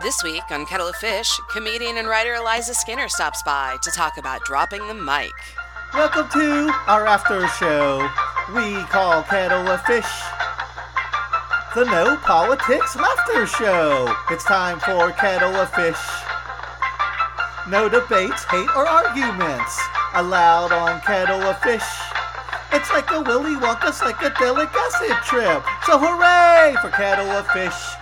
[0.00, 4.16] This week on Kettle of Fish, comedian and writer Eliza Skinner stops by to talk
[4.16, 5.32] about dropping the mic.
[5.92, 8.08] Welcome to our after show
[8.54, 10.06] we call Kettle of Fish.
[11.74, 14.14] The No Politics Laughter Show.
[14.30, 15.98] It's time for Kettle of Fish.
[17.68, 19.80] No debates, hate, or arguments
[20.14, 21.82] allowed on Kettle of Fish.
[22.72, 25.64] It's like a Willy Wonka psychedelic acid trip.
[25.86, 27.97] So hooray for Kettle of Fish.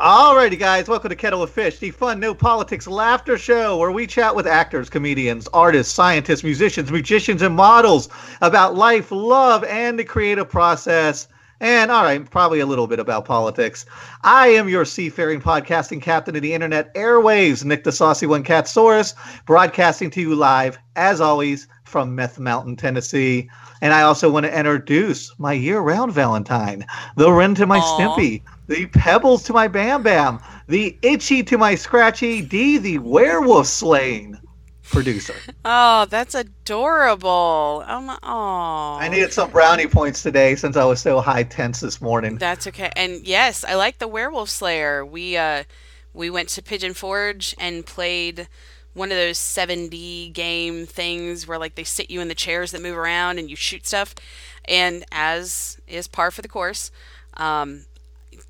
[0.00, 4.06] Alrighty, guys, welcome to Kettle of Fish, the fun, no politics laughter show where we
[4.06, 8.08] chat with actors, comedians, artists, scientists, musicians, magicians, and models
[8.40, 11.28] about life, love, and the creative process.
[11.60, 13.84] And all right, probably a little bit about politics.
[14.24, 19.12] I am your seafaring podcasting captain of the internet airwaves, Nick the Saucy One Catsaurus,
[19.44, 23.50] broadcasting to you live, as always, from Meth Mountain, Tennessee.
[23.82, 27.98] And I also want to introduce my year-round Valentine, the Ren to my Aw.
[27.98, 33.66] Stimpy, the Pebbles to my Bam Bam, the Itchy to my Scratchy, D the Werewolf
[33.66, 34.38] Slaying
[34.84, 35.34] producer.
[35.64, 37.84] Oh, that's adorable.
[37.86, 38.98] Oh, my, oh.
[39.00, 42.38] I needed some brownie points today since I was so high tense this morning.
[42.38, 42.90] That's okay.
[42.94, 45.04] And yes, I like the Werewolf Slayer.
[45.04, 45.64] We uh
[46.14, 48.48] we went to Pigeon Forge and played
[48.94, 52.82] one of those 7D game things where like they sit you in the chairs that
[52.82, 54.14] move around and you shoot stuff.
[54.66, 56.92] And as is par for the course,
[57.36, 57.86] um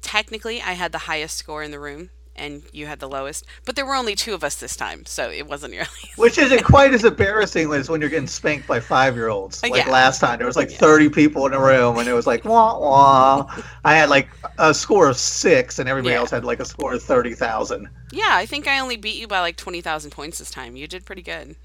[0.02, 3.76] technically I had the highest score in the room and you had the lowest, but
[3.76, 6.94] there were only two of us this time, so it wasn't nearly Which isn't quite
[6.94, 9.62] as embarrassing as when you're getting spanked by five year olds.
[9.62, 9.92] Uh, like Yeah.
[9.92, 10.78] last time, there was like Yeah.
[10.78, 13.62] 30 people in a room, and it was like, wah, wah.
[13.84, 14.28] I had like
[14.58, 16.20] a score of six, and everybody Yeah.
[16.20, 17.88] else had like a score of 30,000.
[18.10, 20.76] Yeah, I think I only beat you by like 20,000 points this time.
[20.76, 21.56] You did pretty good.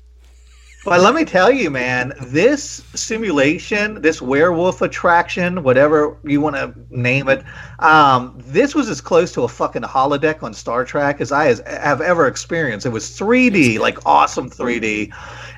[0.86, 6.75] But let me tell you, man, this simulation, this werewolf attraction, whatever you want to
[6.91, 7.44] name it,
[7.80, 11.59] um, this was as close to a fucking holodeck on Star Trek as I has,
[11.61, 12.85] have ever experienced.
[12.85, 15.12] It was 3D, like awesome 3D.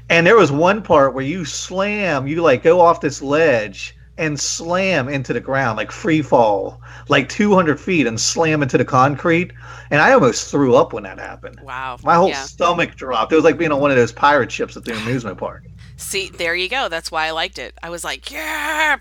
[0.08, 4.40] And there was one part where you slam, you like go off this ledge and
[4.40, 9.52] slam into the ground, like free fall, like 200 feet and slam into the concrete.
[9.92, 11.60] And I almost threw up when that happened.
[11.62, 11.98] Wow.
[12.04, 12.44] My whole Yeah.
[12.44, 13.32] stomach dropped.
[13.32, 15.64] It was like being on one of those pirate ships at the amusement park.
[15.98, 16.90] See, there you go.
[16.90, 17.74] That's why I liked it.
[17.82, 18.98] I was like, yeah,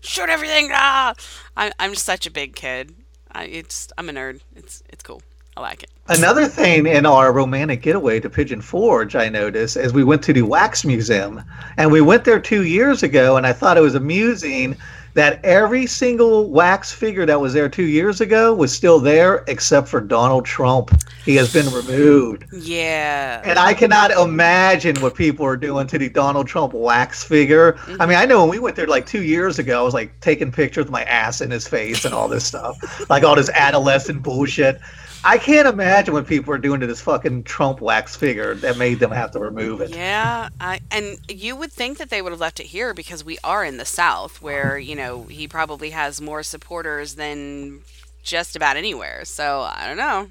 [0.00, 0.70] shoot everything.
[0.72, 1.14] Ah!
[1.56, 2.94] I, I'm such a big kid.
[3.30, 4.40] I, it's I'm a nerd.
[4.56, 5.22] It's it's cool.
[5.56, 5.90] I like it.
[6.08, 10.32] Another thing in our romantic getaway to Pigeon Forge, I noticed, is we went to
[10.32, 11.42] the Wax Museum.
[11.76, 14.76] And we went there two years ago, and I thought it was amusing
[15.14, 19.88] that every single wax figure that was there two years ago was still there, except
[19.88, 20.90] for Donald Trump.
[21.24, 22.46] He has been removed.
[22.52, 23.42] Yeah.
[23.44, 27.78] And I cannot imagine what people are doing to the Donald Trump wax figure.
[28.00, 30.18] I mean, I know when we went there like two years ago, I was like
[30.20, 33.50] taking pictures with my ass in his face and all this stuff, like all this
[33.50, 34.80] adolescent bullshit.
[35.24, 38.98] I can't imagine what people are doing to this fucking Trump wax figure that made
[38.98, 39.90] them have to remove it.
[39.90, 43.38] Yeah, I and you would think that they would have left it here because we
[43.44, 47.80] are in the South, where you know he probably has more supporters than
[48.22, 49.24] just about anywhere.
[49.24, 50.30] So I don't know.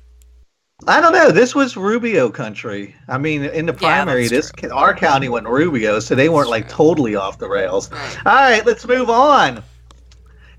[0.88, 1.31] I don't know.
[1.31, 2.96] This was Rubio country.
[3.08, 6.68] I mean, in the primary, that's this our county went Rubio, so they weren't like
[6.68, 7.91] totally off the rails.
[7.91, 9.63] All right, let's move on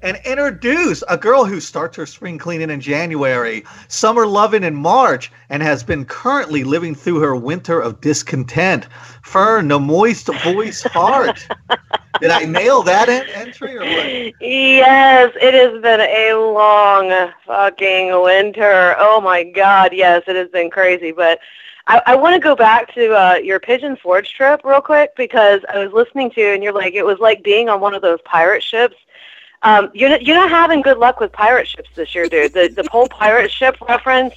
[0.02, 5.30] and introduce a girl who starts her spring cleaning in January, summer loving in March,
[5.48, 8.86] and has been currently living through her winter of discontent.
[9.22, 11.46] Fern, the moist voice heart.
[12.20, 14.34] Did I nail that en- entry or what?
[14.40, 18.94] Yes, it has been a long fucking winter.
[18.98, 21.10] Oh my god, yes, it has been crazy.
[21.10, 21.40] But
[21.88, 25.62] I, I want to go back to uh, your Pigeon Forge trip real quick because
[25.68, 28.02] I was listening to you and you're like, it was like being on one of
[28.02, 28.96] those pirate ships.
[29.64, 32.52] Um, you're not, you're not having good luck with pirate ships this year, dude.
[32.52, 34.34] The the whole pirate ship reference.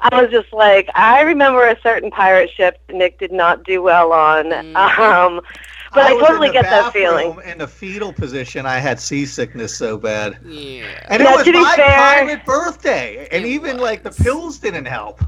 [0.00, 4.12] I was just like, I remember a certain pirate ship Nick did not do well
[4.12, 4.46] on.
[4.46, 4.76] Mm.
[4.76, 5.40] Um,
[5.92, 7.36] but I, was in totally get that feeling.
[7.44, 10.38] In the fetal position, I had seasickness so bad.
[10.44, 10.84] Yeah.
[11.08, 13.26] And Yeah, it was my fair- pirate birthday.
[13.32, 15.20] And It even like the pills didn't help.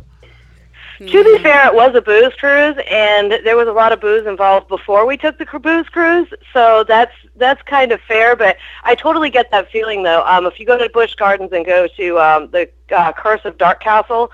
[1.07, 4.27] To be fair, it was a booze cruise, and there was a lot of booze
[4.27, 6.29] involved before we took the booze cruise.
[6.53, 8.37] So that's that's kind of fair.
[8.37, 10.23] But I totally get that feeling, though.
[10.27, 13.57] Um, if you go to Busch Gardens and go to um, the uh, Curse of
[13.57, 14.29] DarKastle,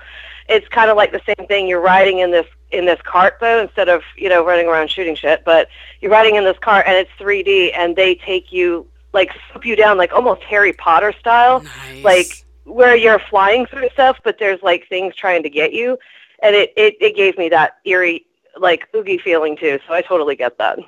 [0.49, 1.67] it's kind of like the same thing.
[1.67, 5.15] You're riding in this in this cart though, instead of you know running around shooting
[5.15, 5.43] shit.
[5.45, 5.69] But
[6.01, 9.75] you're riding in this cart, and it's 3D, and they take you like swoop you
[9.75, 12.03] down like almost Harry Potter style Nice.
[12.03, 15.97] like where you're flying through stuff, but there's like things trying to get you,
[16.41, 18.25] and it it, it gave me that eerie
[18.57, 19.79] like oogie feeling too.
[19.87, 20.79] So I totally get that.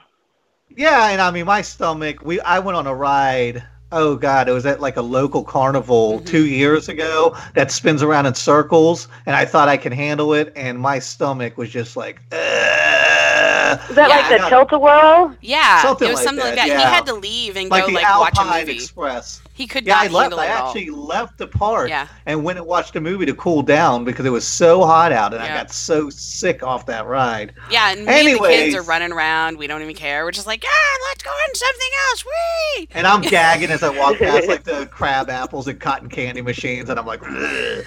[0.75, 2.23] Yeah, and I mean my stomach.
[2.23, 6.17] We I went on a ride oh god, it was at like a local carnival
[6.17, 6.25] Mm-hmm.
[6.25, 10.53] two years ago that spins around in circles, and I thought I could handle it,
[10.55, 14.15] and my stomach was just like, "Ugh." Is that Yeah.
[14.15, 15.35] like the tilt-a-whirl?
[15.41, 16.77] Yeah, Something it was like something like that, that.
[16.77, 18.73] He had to leave and like go the like watch a movie.
[18.73, 19.41] Express.
[19.59, 20.33] He could Yeah, not I left.
[20.35, 22.07] I actually left the park Yeah.
[22.25, 25.33] and went and watched a movie to cool down because it was so hot out,
[25.33, 27.53] and I got so sick off that ride.
[27.69, 29.57] Yeah, and and the kids are running around.
[29.57, 30.23] We don't even care.
[30.23, 30.69] We're just like, yeah,
[31.09, 32.25] let's go on something else.
[32.25, 32.87] Whee!
[32.91, 36.89] And I'm gagging as I walk past like the crab apples and cotton candy machines,
[36.89, 37.85] and I'm like, "Ugh."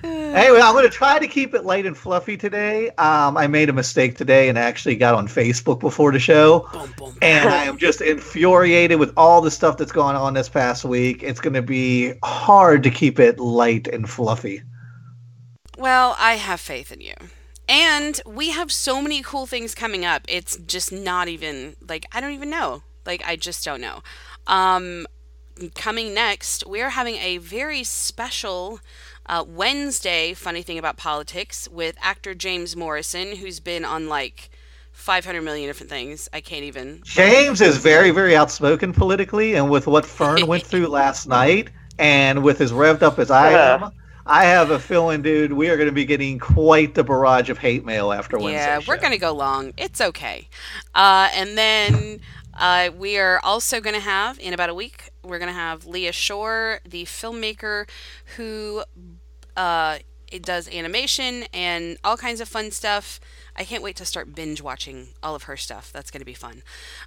[0.04, 2.88] anyway, I'm going to try to keep it light and fluffy today.
[2.90, 6.68] Um, I made a mistake today and actually got on Facebook before the show.
[6.72, 7.18] Boom, boom.
[7.22, 11.22] And I am just infuriated with all the stuff that's going on this past week.
[11.22, 14.62] It's going to be hard to keep it light and fluffy.
[15.76, 17.14] Well, I have faith in you.
[17.68, 20.22] And we have so many cool things coming up.
[20.28, 22.82] It's just not even like I don't even know.
[23.06, 24.02] Like I just don't know.
[24.48, 25.06] Um
[25.76, 28.80] coming next, we're having a very special
[29.30, 34.50] uh, Wednesday funny thing about politics with actor James Morrison who's been on like
[34.92, 36.28] 500 million different things.
[36.32, 40.88] I can't even James is very, very outspoken politically, and with what Fern went through
[41.00, 43.78] last night, and with as revved up as I Uh.
[43.84, 43.92] am,
[44.26, 47.58] I have a feeling, dude, we are going to be getting quite the barrage of
[47.58, 48.78] hate mail after Wednesday.
[48.78, 48.96] Yeah, we're show.
[48.98, 49.72] going to go long.
[49.76, 50.48] It's okay.
[50.94, 52.20] Uh, and then
[52.58, 55.86] uh, we are also going to have, in about a week, we're going to have
[55.86, 57.88] Leah Shore, the filmmaker
[58.36, 58.84] who
[59.60, 59.98] uh,
[60.32, 63.20] it does animation and all kinds of fun stuff.
[63.54, 65.92] I can't wait to start binge watching all of her stuff.
[65.92, 66.62] That's going to be fun.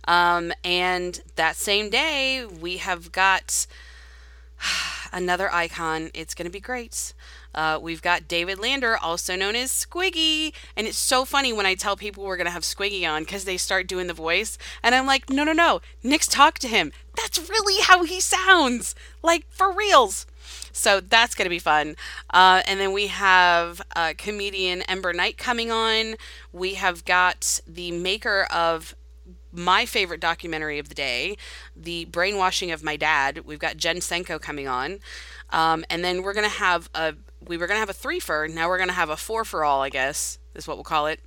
[0.08, 3.66] Um, and that same day, we have got
[5.12, 6.12] another icon.
[6.14, 7.14] It's going to be great.
[7.56, 10.54] Uh, we've got David Lander, also known as Squiggy.
[10.78, 13.46] And it's so funny when I tell people we're going to have Squiggy on because
[13.46, 14.60] they start doing the voice.
[14.84, 15.82] And I'm like, no, no, no.
[16.04, 16.92] Nick's talk to him.
[17.16, 18.94] That's really how he sounds.
[19.24, 20.28] Like, for reals.
[20.74, 21.96] So that's going to be fun.
[22.32, 26.16] Uh, and then we have uh, comedian Ember Knight coming on.
[26.52, 28.96] We have got the maker of
[29.54, 31.38] my favorite documentary of the day,
[31.76, 33.42] The Brainwashing of My Dad.
[33.46, 35.00] We've got Jen Senko coming on.
[35.52, 37.14] Um, and then we're going to have a,
[37.48, 39.46] we were going to have a three for, now we're going to have a four
[39.46, 41.20] for all, I guess, is what we'll call it.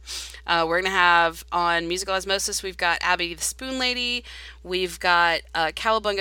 [0.46, 4.24] Uh, we're going to have on Musical Osmosis, we've got Abby the Spoon Lady,
[4.62, 5.72] we've got uh,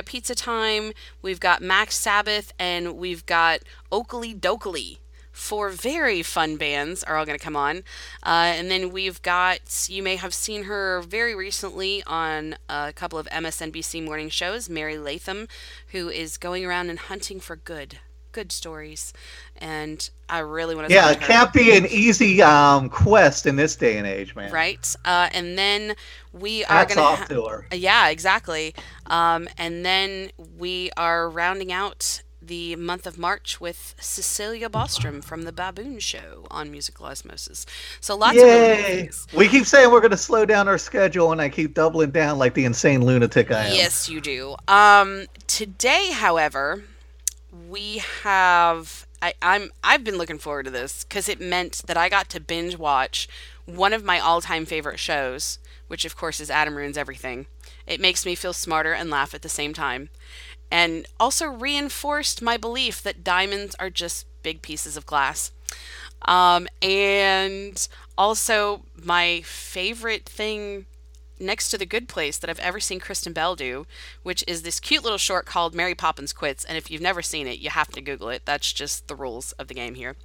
[0.05, 3.59] Pizza Time, we've got Max Sabbath, and we've got
[3.91, 4.97] Oakley Dokley
[5.35, 7.77] four very fun bands are all going to come on.
[8.23, 13.19] Uh, and then we've got, you may have seen her very recently on a couple
[13.19, 15.47] of MSNBC morning shows, Mary Latham,
[15.89, 17.99] who is going around and hunting for good,
[18.35, 19.13] good stories.
[19.57, 23.75] And I really want to Yeah, it can't be an easy um, quest in this
[23.75, 24.51] day and age, man.
[24.51, 24.95] Right.
[25.05, 25.95] Uh, and then
[26.33, 27.45] we are Hats going off to.
[27.45, 27.65] her.
[27.71, 28.75] Yeah, exactly.
[29.07, 35.43] Um, and then we are rounding out the month of March with Cecilia Bostrom from
[35.43, 37.65] the Baboon Show on Musical Osmosis.
[38.01, 38.83] So lots of Yay!
[38.83, 39.25] things.
[39.33, 42.37] We keep saying we're going to slow down our schedule, and I keep doubling down
[42.37, 43.73] like the insane lunatic I am.
[43.75, 44.55] Yes, you do.
[44.67, 46.83] Um, today, however,
[47.69, 49.07] we have.
[49.21, 49.71] I, I'm.
[49.83, 53.27] I've been looking forward to this because it meant that I got to binge watch
[53.65, 57.47] one of my all-time favorite shows, which of course is Adam Ruins Everything.
[57.87, 60.09] It makes me feel smarter and laugh at the same time,
[60.71, 65.51] and also reinforced my belief that diamonds are just big pieces of glass.
[66.27, 70.85] Um, and also my favorite thing
[71.39, 73.85] next to the good place that I've ever seen Kristen Bell do,
[74.23, 76.63] which is this cute little short called Mary Poppins Quits.
[76.65, 78.43] And if you've never seen it, you have to Google it.
[78.45, 80.15] That's just the rules of the game here.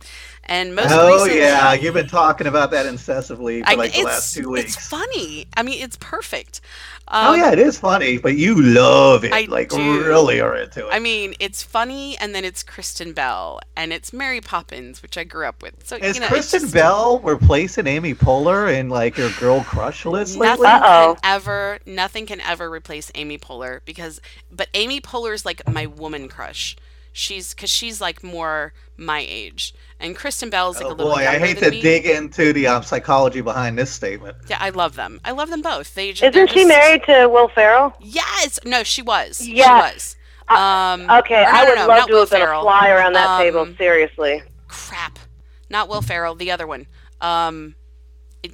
[0.45, 4.05] And most Oh recently, yeah, you've been talking about that incessively for I- like the
[4.05, 4.76] last two weeks.
[4.76, 5.47] It's funny.
[5.57, 6.61] I mean, it's perfect.
[7.09, 10.05] oh Um, yeah, it is funny, but you love it, I like do.
[10.05, 10.90] really are into it.
[10.93, 15.25] I mean, it's funny, and then it's Kristen Bell, and it's Mary Poppins, which I
[15.25, 15.87] grew up with.
[15.87, 20.05] So is you know, Kristen just- Bell replacing Amy Poehler in like your girl crush
[20.07, 20.67] list lately?
[20.69, 21.00] Uh-oh.
[21.07, 26.28] Can ever, nothing can ever replace Amy Poehler because, but Amy Poehler's like my woman
[26.28, 26.76] crush.
[27.12, 31.26] She's because she's like more my age, and Kristen Bell's like Oh a little boy,
[31.26, 31.83] I hate than to me.
[31.83, 34.37] dig into the um, psychology behind this statement.
[34.49, 35.21] Yeah, I love them.
[35.25, 35.92] I love them both.
[35.97, 37.95] They just, they're Isn't she just- married to Will Ferrell?
[38.00, 38.61] Yes.
[38.64, 39.45] No, she was.
[39.45, 39.64] Yeah.
[39.90, 40.16] She was.
[40.49, 42.61] Um, Okay, no, I would no, love not to Will have been Ferrell.
[42.61, 43.69] a fly around that Um, table.
[43.76, 44.42] Seriously.
[44.69, 45.19] crap
[45.69, 46.87] not will ferrell the other one
[47.21, 47.75] um it-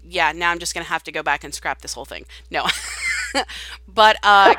[0.05, 2.65] yeah now i'm just gonna have to go back and scrap this whole thing no
[3.89, 4.55] but uh,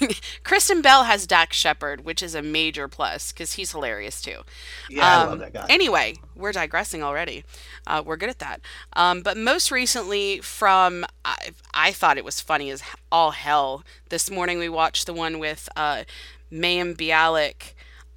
[0.44, 4.40] Kristen Bell has Dax Shepard, which is a major plus because he's hilarious too.
[4.88, 5.70] Yeah, I Um, love that guy.
[5.70, 7.44] Anyway, we're digressing already.
[7.86, 8.60] Uh, we're good at that.
[8.94, 13.84] Um, but most recently, from I, I thought it was funny as all hell.
[14.10, 16.04] This morning we watched the one with uh,
[16.52, 17.74] Mayim Bialik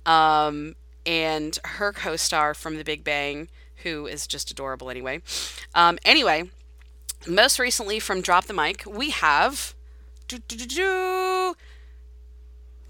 [0.09, 3.49] um, and her co-star from The Big Bang,
[3.84, 5.22] who is just adorable anyway.
[5.75, 6.50] Um, anyway,
[7.27, 9.74] most recently from Drop the Mic, we have.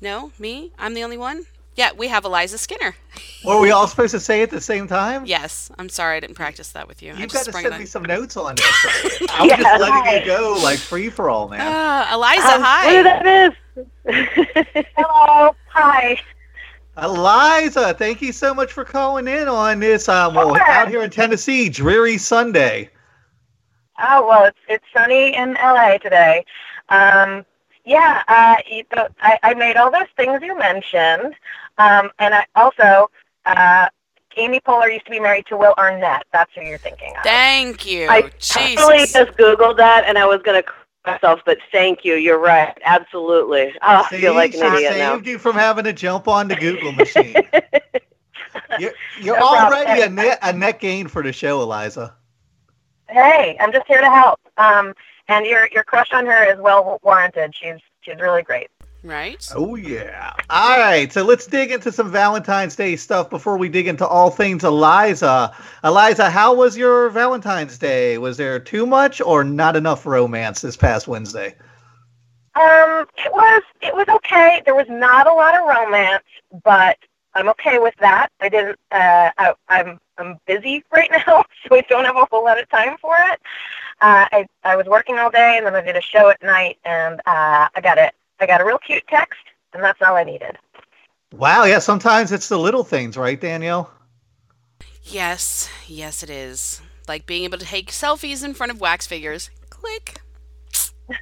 [0.01, 0.71] No, me?
[0.77, 1.45] I'm the only one?
[1.75, 2.95] Yeah, we have Eliza Skinner.
[3.45, 5.27] Were we all supposed to say it at the same time?
[5.27, 7.13] Yes, I'm sorry I didn't practice that with you.
[7.13, 7.79] I You've just got to send that.
[7.79, 8.65] me some notes on this.
[9.29, 10.19] I was Yeah, just letting hi.
[10.19, 11.61] you go like free for all, man.
[11.63, 12.95] Ah, Eliza, Um, hi.
[12.95, 13.27] What that
[14.07, 14.85] is?
[14.97, 15.55] Hello.
[15.67, 16.19] Hi.
[17.01, 20.69] Eliza, thank you so much for calling in on this um, well, Sure.
[20.69, 22.89] out here in Tennessee, dreary Sunday.
[23.99, 26.43] Oh well, it's it's sunny in LA today.
[26.89, 27.45] Um,
[27.85, 28.83] yeah, uh, you,
[29.21, 31.33] I, I made all those things you mentioned,
[31.77, 33.09] um, and I also
[33.45, 33.87] uh,
[34.37, 36.25] Amy Poehler used to be married to Will Arnett.
[36.31, 37.23] That's who you're thinking of.
[37.23, 38.07] Thank you.
[38.09, 39.13] I actually Jesus.
[39.13, 40.69] just Googled that and I was going to
[41.07, 42.15] myself, but thank you.
[42.15, 42.77] You're right.
[42.83, 43.73] Absolutely.
[43.81, 45.15] Oh, I feel like an idiot now.
[45.15, 47.35] saved you from having to jump on the Google machine.
[48.79, 52.15] You're, you're No already a net, a net gain for the show, Eliza.
[53.09, 54.39] Hey, I'm just here to help.
[54.57, 54.93] Um,
[55.27, 57.55] and your your crush on her is well warranted.
[57.55, 58.69] She's she's really great.
[59.07, 59.49] Right?
[59.55, 60.33] Oh yeah.
[60.49, 64.29] All right, so let's dig into some Valentine's Day stuff before we dig into all
[64.29, 65.55] things Eliza.
[65.83, 68.17] Eliza, how was your Valentine's Day?
[68.17, 71.55] Was there too much or not enough romance this past Wednesday?
[72.55, 74.61] Um, it was it was okay.
[74.65, 76.23] There was not a lot of romance,
[76.63, 76.97] but
[77.35, 78.29] I'm okay with that.
[78.41, 78.79] I didn't.
[78.91, 82.67] Uh, I, I'm I'm busy right now, so I don't have a whole lot of
[82.69, 83.39] time for it.
[84.01, 86.79] Uh, I I was working all day, and then I did a show at night,
[86.83, 88.13] and uh, I got it.
[88.39, 89.39] I got a real cute text,
[89.73, 90.57] and that's all I needed.
[91.33, 93.91] Wow, yeah, sometimes it's the little things, right, Danielle?
[95.03, 96.81] Yes, yes, it is.
[97.07, 99.49] Like being able to take selfies in front of wax figures.
[99.69, 100.21] Click.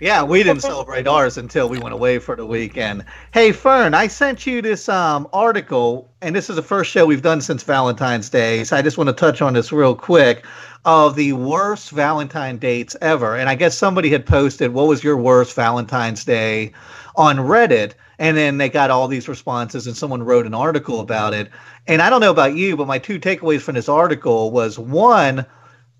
[0.02, 3.06] Yeah, we didn't celebrate ours until we went away for the weekend.
[3.32, 7.22] Hey, Fern, I sent you this um, article, and this is the first show we've
[7.22, 8.64] done since Valentine's Day.
[8.64, 10.44] So I just want to touch on this real quick
[10.86, 13.36] of the worst Valentine dates ever.
[13.36, 16.74] And I guess somebody had posted, What was your worst Valentine's Day
[17.18, 17.94] on Reddit?
[18.18, 21.50] And then they got all these responses, and someone wrote an article about it.
[21.88, 25.46] And I don't know about you, but my two takeaways from this article was one,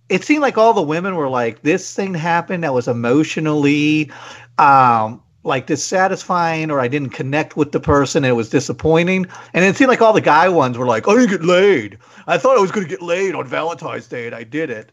[0.08, 4.12] it seemed like all the women were like, this thing happened that was emotionally
[4.58, 9.28] um, like dissatisfying, or I didn't connect with the person it was disappointing.
[9.54, 11.98] And it seemed like all the guy ones were like, I didn't get laid.
[12.28, 14.92] I thought I was going to get laid on Valentine's Day and I did it.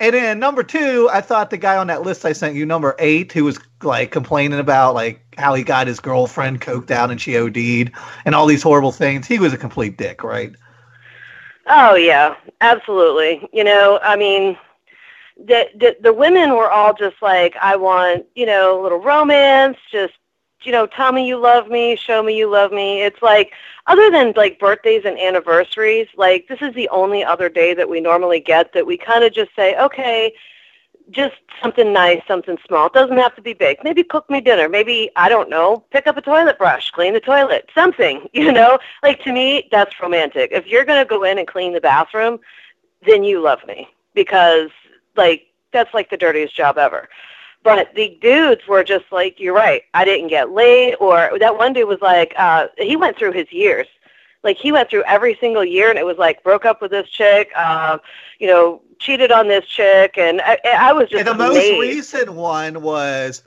[0.00, 2.96] And then number two, I thought the guy on that list I sent you, number
[2.98, 7.20] eight, who was like complaining about like how he got his girlfriend coked out and
[7.20, 7.92] she OD'd
[8.24, 10.52] and all these horrible things, he was a complete dick, right?
[11.66, 13.48] Oh yeah, absolutely.
[13.52, 14.58] You know, I mean,
[15.36, 19.78] the, the the women were all just like, I want, you know, a little romance,
[19.90, 20.14] just
[20.64, 23.02] you know, tell me you love me, show me you love me.
[23.02, 23.52] It's like
[23.86, 28.00] other than like birthdays and anniversaries, like this is the only other day that we
[28.00, 30.32] normally get that we kind of just say, okay,
[31.12, 32.86] just something nice, something small.
[32.86, 33.78] It doesn't have to be big.
[33.84, 34.68] Maybe cook me dinner.
[34.68, 38.28] Maybe I don't know, pick up a toilet brush, clean the toilet, something.
[38.42, 40.50] You know, like to me, that's romantic.
[40.52, 42.40] If you're gonna go in and clean the bathroom,
[43.06, 44.70] then you love me because
[45.16, 47.08] like that's like the dirtiest job ever.
[47.62, 49.82] But the dudes were just like, you're right.
[49.94, 53.52] I didn't get laid, or that one dude was like, uh, he went through his
[53.52, 53.86] years.
[54.42, 57.08] Like he went through every single year, and it was like broke up with this
[57.08, 57.98] chick, uh,
[58.38, 62.30] you know, cheated on this chick, and I, I was just And the most recent
[62.30, 63.42] one was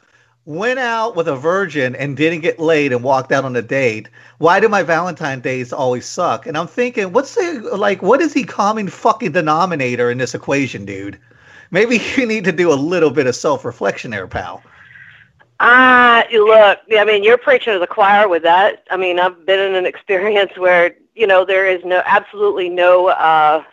[0.46, 4.10] went out with a virgin and didn't get laid and walked out on a date.
[4.38, 6.46] Why do my Valentine days always suck?
[6.46, 8.02] And I'm thinking, what's the like?
[8.02, 11.20] What is the common fucking denominator in this equation, dude?
[11.72, 14.62] Maybe you need to do a little bit of self reflection there, pal.
[15.60, 16.80] Ah, look.
[16.98, 18.84] I mean, you're preaching to the choir with that.
[18.92, 23.08] I mean, I've been in an experience where you know there is no, absolutely no
[23.08, 23.64] uh,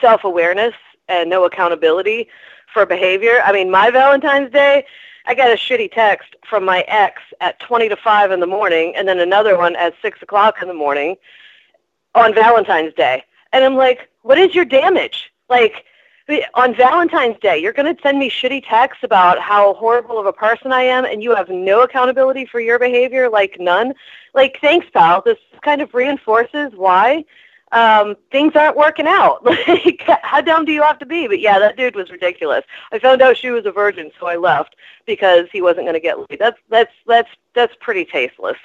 [0.00, 0.74] self-awareness
[1.08, 2.28] and no accountability
[2.72, 3.40] for behavior.
[3.44, 4.84] I mean, my Valentine's Day,
[5.26, 8.94] I got a shitty text from my ex at 20 to 5 in the morning,
[8.94, 11.16] and then another one at 6 o'clock in the morning
[12.14, 15.32] on Valentine's Day, and I'm like, what is your damage?
[15.48, 15.84] Like
[16.54, 20.32] on Valentine's Day, you're going to send me shitty texts about how horrible of a
[20.32, 23.94] person I am, and you have no accountability for your behavior, like none.
[24.34, 25.22] Like, thanks, pal.
[25.24, 27.24] This kind of reinforces why
[27.72, 29.44] um, things aren't working out.
[29.70, 31.28] Like, how dumb do you have to be?
[31.28, 32.64] But yeah, that dude was ridiculous.
[32.92, 36.00] I found out she was a virgin, so I left because he wasn't going to
[36.00, 36.38] get laid.
[36.38, 38.56] That's that's that's that's pretty tasteless.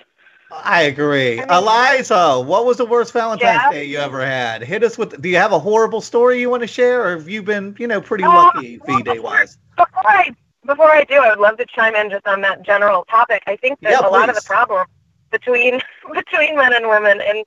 [0.52, 1.34] I agree.
[1.42, 3.72] I mean- Eliza, what was the worst Valentine's Yeah.
[3.72, 4.62] Day you ever had?
[4.64, 5.22] Hit us with.
[5.22, 7.88] Do you have a horrible story you want to share, or have you been, you
[7.88, 9.58] know, pretty Uh, lucky V Day wise?
[9.76, 10.32] Before I
[10.66, 13.44] before I do, I would love to chime in just on that general topic.
[13.46, 14.86] I think that Yeah, a lot of the problem
[15.32, 15.82] between
[16.14, 17.44] between men and women and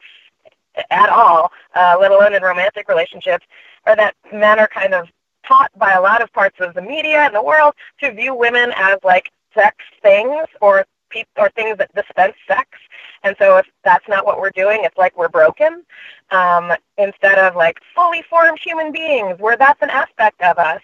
[0.91, 3.45] at all, uh, let alone in romantic relationships,
[3.87, 5.09] are that men are kind of
[5.45, 8.73] taught by a lot of parts of the media and the world to view women
[8.77, 12.69] as like sex things or pe- or things that dispense sex.
[13.25, 15.85] And so if that's not what we're doing, it's like we're broken.
[16.31, 20.81] Um, instead of like fully formed human beings, where that's an aspect of us.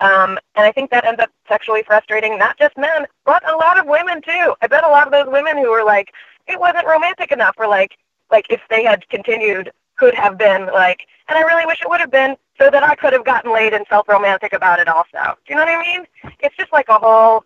[0.00, 3.78] Um, and I think that ends up sexually frustrating not just men, but a lot
[3.78, 4.54] of women too.
[4.62, 6.12] I bet a lot of those women who were like,
[6.46, 7.98] it wasn't romantic enough, were like,
[8.30, 12.00] like if they had continued, could have been like, and I really wish it would
[12.00, 15.08] have been, so that I could have gotten laid and felt romantic about it also.
[15.12, 16.06] Do you know what I mean?
[16.40, 17.44] It's just like a whole,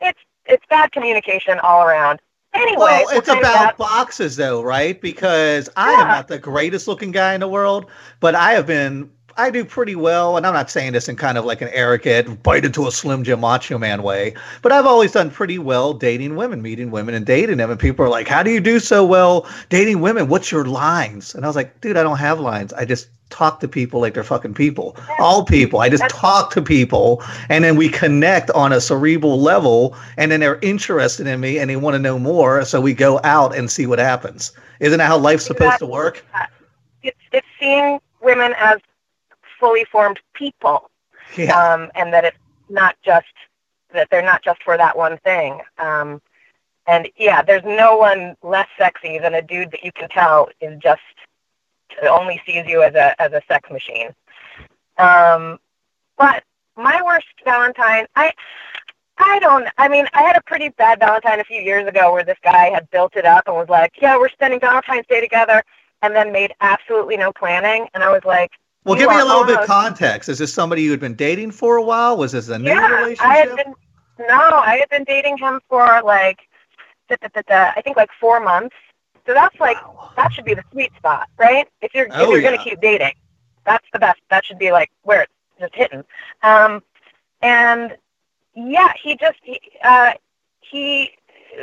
[0.00, 2.20] it's it's bad communication all around.
[2.52, 3.78] Anyway, Well, we'll it's about that.
[3.78, 5.00] boxes, though, right?
[5.00, 7.86] Because I am not the greatest looking guy in the world,
[8.20, 9.10] but I have been.
[9.36, 12.42] I do pretty well, and I'm not saying this in kind of like an arrogant,
[12.42, 16.34] bite into a Slim Jim Macho Man way, but I've always done pretty well dating
[16.34, 17.70] women, meeting women, and dating them.
[17.70, 20.28] And people are like, "How do you do so well dating women?
[20.28, 22.72] What's your lines?" And I was like, "Dude, I don't have lines.
[22.72, 25.80] I just talk to people like they're fucking people, all people.
[25.80, 30.40] I just talk to people, and then we connect on a cerebral level, and then
[30.40, 32.64] they're interested in me and they want to know more.
[32.64, 34.52] So we go out and see what happens.
[34.80, 36.24] Isn't that how life's supposed to work?
[37.02, 38.78] It's it's seeing women as
[39.58, 40.90] fully formed people.
[41.36, 41.56] Yeah.
[41.56, 42.36] um, and that it's
[42.68, 43.26] not just
[43.92, 45.60] that they're not just for that one thing.
[45.78, 46.20] Um,
[46.86, 50.78] and yeah, there's no one less sexy than a dude that you can tell is
[50.82, 51.00] just
[52.08, 54.08] only sees you as a as a sex machine.
[54.98, 55.58] Um,
[56.16, 56.44] but
[56.76, 58.32] my worst Valentine, I
[59.18, 59.68] I don't.
[59.78, 62.70] I mean, I had a pretty bad Valentine a few years ago where this guy
[62.70, 65.62] had built it up and was like, "Yeah, we're spending Valentine's Day together,"
[66.02, 67.88] and then made absolutely no planning.
[67.94, 68.52] And I was like,
[68.84, 70.28] Well, give me a little bit almost- context.
[70.28, 72.16] Is this somebody you had been dating for a while?
[72.16, 73.26] Was this a new yeah, relationship?
[73.26, 73.74] I had been
[74.18, 76.40] no, I had been dating him for like
[77.08, 78.76] da, da, da, I think like four months.
[79.26, 80.10] So that's like Wow.
[80.16, 81.68] that should be the sweet spot, right?
[81.80, 82.48] If you're Oh, if you're yeah.
[82.50, 83.12] gonna keep dating,
[83.64, 84.20] that's the best.
[84.30, 86.04] That should be like where it's just hitting.
[86.42, 86.82] Um,
[87.42, 87.96] and
[88.54, 90.12] yeah, he just he, uh,
[90.60, 91.10] he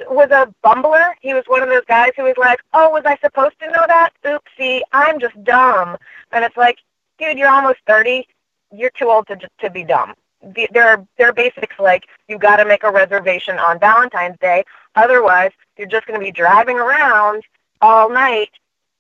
[0.10, 1.14] was a bumbler.
[1.22, 3.86] He was one of those guys who was like, "Oh, was I supposed to know
[3.88, 4.12] that?
[4.26, 5.98] Oopsie, I'm just dumb."
[6.32, 6.78] And it's like,
[7.18, 8.28] dude, you're almost thirty.
[8.72, 10.14] You're too old to to be dumb.
[10.42, 14.38] The- There are there are basics like you got to make a reservation on Valentine's
[14.40, 14.64] Day.
[14.96, 17.44] Otherwise, you're just going to be driving around
[17.82, 18.52] all night,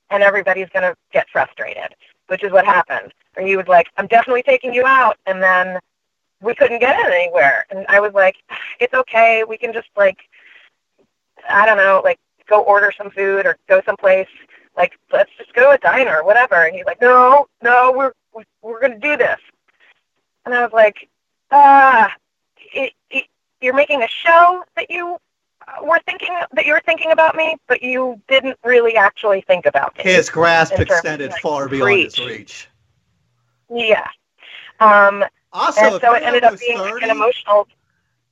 [0.10, 1.96] and everybody's going to get frustrated.
[2.28, 3.14] Which is what happened.
[3.38, 5.80] Or he was like, "I'm definitely taking you out," and then
[6.42, 7.66] we couldn't get anywhere.
[7.70, 9.44] And I was like, ah, "It's okay.
[9.48, 10.18] We can just like,
[11.50, 12.20] I don't know, like
[12.50, 14.28] go order some food or go someplace.
[14.76, 18.14] Like, let's just go to a diner or whatever." And he's like, "No, no, we're,
[18.62, 19.40] we're going to do this."
[20.46, 21.10] And I was like,
[21.52, 22.14] "Ah,
[22.74, 23.26] it, it,
[23.62, 25.18] you're making a show that you
[25.68, 29.66] uh, were thinking that you were thinking about me, but you didn't really actually think
[29.66, 32.68] about me." His grasp in terms of, extended like, far beyond his reach.
[33.70, 33.90] reach.
[33.90, 34.08] Yeah.
[34.80, 37.68] Um, Also, and if so you're it ended up being like 30, an emotional.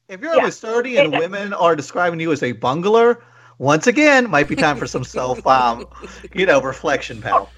[0.08, 0.38] If you're Yeah.
[0.38, 3.24] almost 30 and women are describing you as a bungler,
[3.58, 5.88] once again, might be time for some self, um,
[6.34, 7.50] you know, reflection, pal.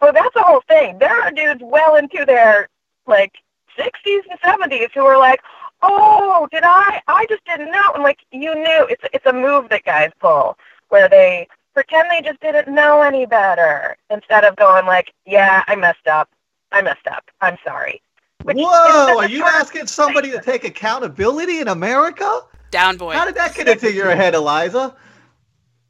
[0.00, 0.98] Well, that's the whole thing.
[0.98, 2.68] There are dudes well into their
[3.06, 3.32] like
[3.76, 5.40] 60s and 70s who are like,
[5.82, 7.02] "Oh, did I?
[7.06, 8.86] I just didn't know." And like, you knew.
[8.90, 10.58] It's it's a move that guys pull
[10.88, 15.76] where they pretend they just didn't know any better instead of going like, "Yeah, I
[15.76, 16.28] messed up.
[16.72, 17.24] I messed up.
[17.40, 18.02] I'm sorry."
[18.42, 22.42] Which is Whoa, are you asking somebody to take accountability in America?
[22.70, 23.14] Down boy.
[23.14, 24.94] How did that get into your head, Eliza?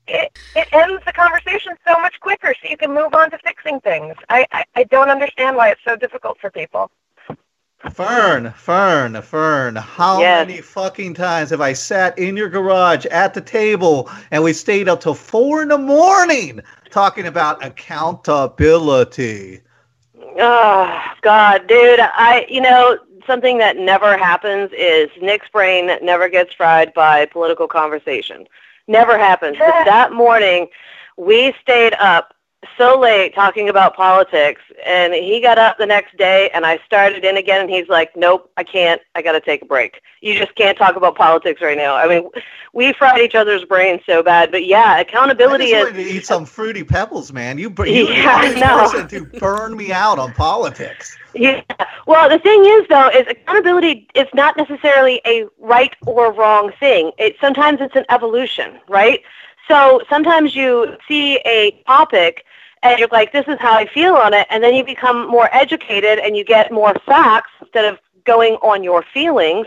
[0.07, 3.81] it, it ends the conversation so much quicker so you can move on to fixing
[3.81, 4.15] things.
[4.29, 6.91] I, I, I don't understand why it's so difficult for people.
[7.93, 10.47] Fern, Fern, Fern, how Yes.
[10.47, 14.89] many fucking times have I sat in your garage at the table and we stayed
[14.89, 19.61] up till four in the morning talking about accountability?
[20.39, 22.01] Oh God, dude!
[22.01, 27.67] I you know something that never happens is Nick's brain never gets fried by political
[27.67, 28.47] conversation.
[28.89, 29.57] Never happens.
[29.59, 30.69] But that morning,
[31.17, 32.35] we stayed up
[32.79, 37.25] so late talking about politics, and he got up the next day, and I started
[37.25, 39.03] in again, and he's like, "Nope, I can't.
[39.15, 40.01] I got to take a break.
[40.21, 42.29] You just can't talk about politics right now." I mean,
[42.73, 45.73] we fried each other's brains so bad, but yeah, accountability I is.
[45.73, 47.59] just wanted to eat some fruity pebbles, man.
[47.59, 51.19] You, br- you Yeah, I person to burn me out on politics.
[51.35, 51.63] Yeah.
[52.07, 57.13] Well, the thing is, though, is accountability is not necessarily a right or wrong thing.
[57.19, 59.23] It sometimes it's an evolution, right?
[59.69, 62.45] So sometimes you see a topic
[62.91, 65.49] and you're like, "This is how I feel on it," and then you become more
[65.53, 69.67] educated and you get more facts instead of going on your feelings.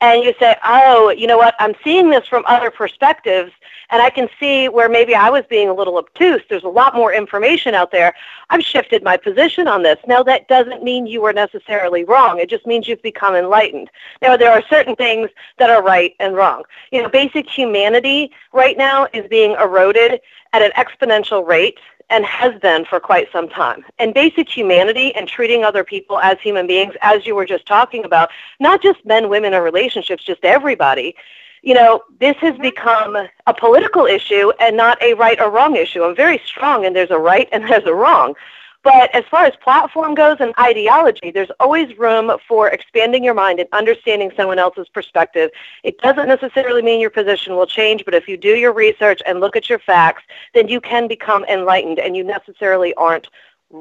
[0.00, 1.54] And you say, "Oh, you know what?
[1.60, 3.52] I'm seeing this from other perspectives."
[3.90, 6.42] And I can see where maybe I was being a little obtuse.
[6.48, 8.14] There's a lot more information out there.
[8.48, 9.98] I've shifted my position on this.
[10.06, 12.40] Now, that doesn't mean you were necessarily wrong.
[12.40, 13.90] It just means you've become enlightened.
[14.22, 16.62] Now, there are certain things that are right and wrong.
[16.90, 20.20] You know, basic humanity right now is being eroded
[20.54, 21.78] at an exponential rate
[22.12, 23.84] and has been for quite some time.
[23.98, 28.04] And basic humanity and treating other people as human beings, as you were just talking
[28.04, 31.16] about, not just men, women, or relationships, just everybody,
[31.62, 36.02] you know, this has become a political issue and not a right or wrong issue.
[36.02, 38.34] I'm very strong, and there's a right and there's a wrong.
[38.84, 43.60] But as far as platform goes and ideology, there's always room for expanding your mind
[43.60, 45.50] and understanding someone else's perspective.
[45.84, 49.38] It doesn't necessarily mean your position will change, but if you do your research and
[49.40, 53.28] look at your facts, then you can become enlightened and you necessarily aren't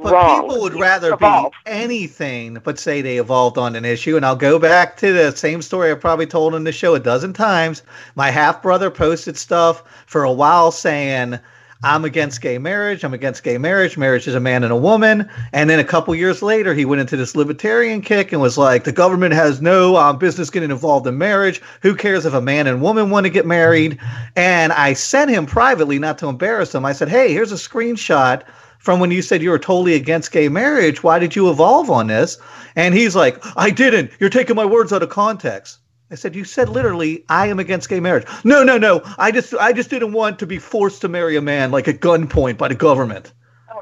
[0.04, 0.42] But wrong.
[0.42, 1.54] people would rather Evolve.
[1.66, 4.16] be anything but say they evolved on an issue.
[4.18, 7.00] And I'll go back to the same story I probably told on the show a
[7.00, 7.84] dozen times.
[8.16, 11.40] My half brother posted stuff for a while saying,
[11.84, 13.04] I'm against gay marriage.
[13.04, 13.98] I'm against gay marriage.
[13.98, 15.28] Marriage is a man and a woman.
[15.52, 18.84] And then a couple years later, he went into this libertarian kick and was like,
[18.84, 21.60] the government has no um, business getting involved in marriage.
[21.82, 24.00] Who cares if a man and woman want to get married?
[24.36, 26.86] And I sent him privately, not to embarrass him.
[26.86, 28.44] I said, hey, here's a screenshot
[28.78, 31.02] from when you said you were totally against gay marriage.
[31.02, 32.38] Why did you evolve on this?
[32.76, 34.12] And he's like, I didn't.
[34.20, 35.80] You're taking my words out of context.
[36.12, 38.28] I said, you said literally, I am against gay marriage.
[38.44, 39.02] No, no, no.
[39.18, 42.02] I just, I just didn't want to be forced to marry a man like at
[42.02, 43.32] gunpoint by the government.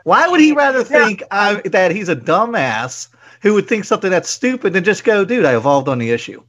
[0.04, 3.10] Why would he rather think uh, that he's a dumbass
[3.42, 6.44] who would think something that's stupid than just go, dude, I evolved on the issue?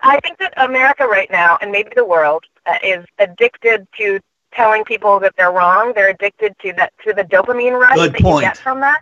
[0.00, 4.20] I think that America right now, and maybe the world, uh, is addicted to
[4.52, 5.92] telling people that they're wrong.
[5.94, 8.44] They're addicted to that to the dopamine rush Good that point.
[8.44, 9.00] you get from that.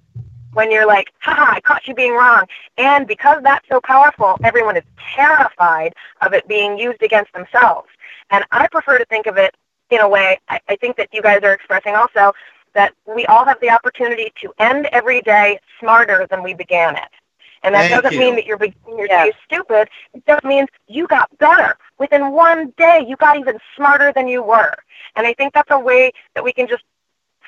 [0.52, 2.44] When you're like, haha, I caught you being wrong.
[2.76, 4.84] And because that's so powerful, everyone is
[5.14, 7.88] terrified of it being used against themselves.
[8.30, 9.54] And I prefer to think of it
[9.90, 12.32] in a way, I, I think that you guys are expressing also,
[12.74, 17.08] that we all have the opportunity to end every day smarter than we began it.
[17.62, 18.18] And that Thank doesn't you.
[18.18, 19.28] mean that you're beginning your Yes.
[19.28, 19.88] day stupid.
[20.14, 21.76] It just means you got better.
[21.98, 24.74] Within one day, you got even smarter than you were.
[25.16, 26.82] And I think that's a way that we can just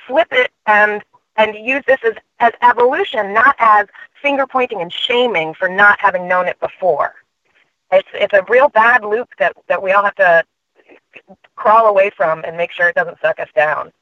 [0.06, 1.02] flip it and
[1.36, 3.86] and use this as, as evolution, not as
[4.22, 7.14] finger pointing and shaming for not having known it before.
[7.92, 10.44] It's it's a real bad loop that, that we all have to
[11.56, 13.92] crawl away from and make sure it doesn't suck us down.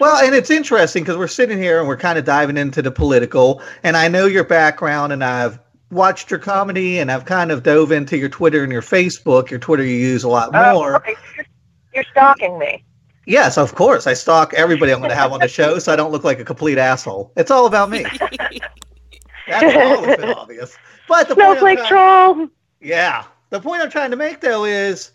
[0.00, 2.90] Well, and it's interesting because we're sitting here and we're kind of diving into the
[2.90, 5.58] political, and I know your background, and I've
[5.90, 9.50] watched your comedy, and I've kind of dove into your Twitter and your Facebook.
[9.50, 10.96] Your Twitter you use a lot Oh, more.
[10.96, 11.14] okay.
[11.36, 11.46] You're,
[11.94, 12.84] you're stalking me.
[13.26, 14.06] Yes, of course.
[14.06, 16.38] I stalk everybody I'm going to have on the show, so I don't look like
[16.40, 17.32] a complete asshole.
[17.36, 18.04] It's all about me.
[19.46, 20.76] That's all of it, obvious.
[21.08, 22.48] But the point trying- troll.
[22.80, 23.24] Yeah.
[23.50, 25.12] The point I'm trying to make though is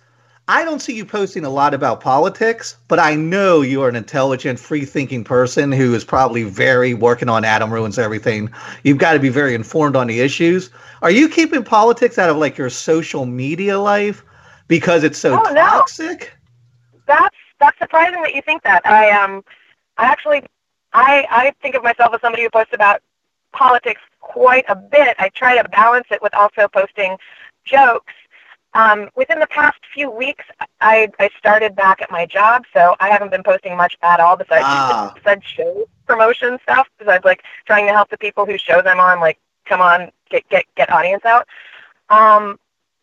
[0.47, 3.95] I don't see you posting a lot about politics, but I know you are an
[3.95, 8.49] intelligent, free thinking person who is probably very working on Adam Ruins Everything.
[8.83, 10.69] You've got to be very informed on the issues.
[11.03, 14.23] Are you keeping politics out of like your social media life
[14.67, 15.61] because it's so Oh, no.
[15.65, 16.33] toxic?
[17.05, 18.85] that's that's surprising that you think that.
[18.85, 19.43] I um
[19.97, 20.43] I actually
[20.93, 23.01] I I think of myself as somebody who posts about
[23.51, 25.15] politics quite a bit.
[25.19, 27.17] I try to balance it with also posting
[27.65, 28.13] jokes.
[28.75, 30.45] Um, within the past few weeks,
[30.79, 34.37] I, I started back at my job, so I haven't been posting much at all
[34.37, 35.11] besides, Ah.
[35.15, 36.87] besides show promotion stuff.
[36.99, 40.47] Besides, like trying to help the people who shows I'm on, like come on, get
[40.49, 41.47] get get audience out.
[42.09, 42.59] Um,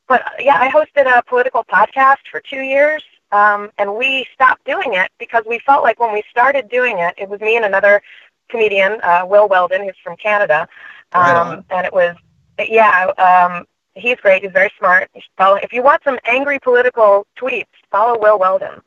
[0.06, 4.94] but yeah, I hosted a political podcast for two years, um, and we stopped doing
[4.94, 8.02] it because we felt like when we started doing it, it was me and another
[8.48, 10.68] comedian, uh, Will Weldon, who's from Canada,
[11.14, 11.64] Right um, on.
[11.70, 12.16] and it was
[12.58, 13.06] yeah.
[13.18, 14.42] Um, he's great.
[14.42, 15.08] He's very smart.
[15.14, 15.56] You follow.
[15.56, 18.80] If you want some angry political tweets, follow Will Weldon.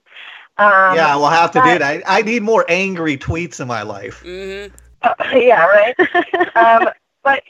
[0.57, 2.03] Um, yeah, we'll have to do that.
[2.05, 4.21] I, I need more angry tweets in my life.
[4.21, 4.67] hmm
[5.01, 5.95] Uh, yeah, right.
[6.55, 6.89] um,
[7.23, 7.43] but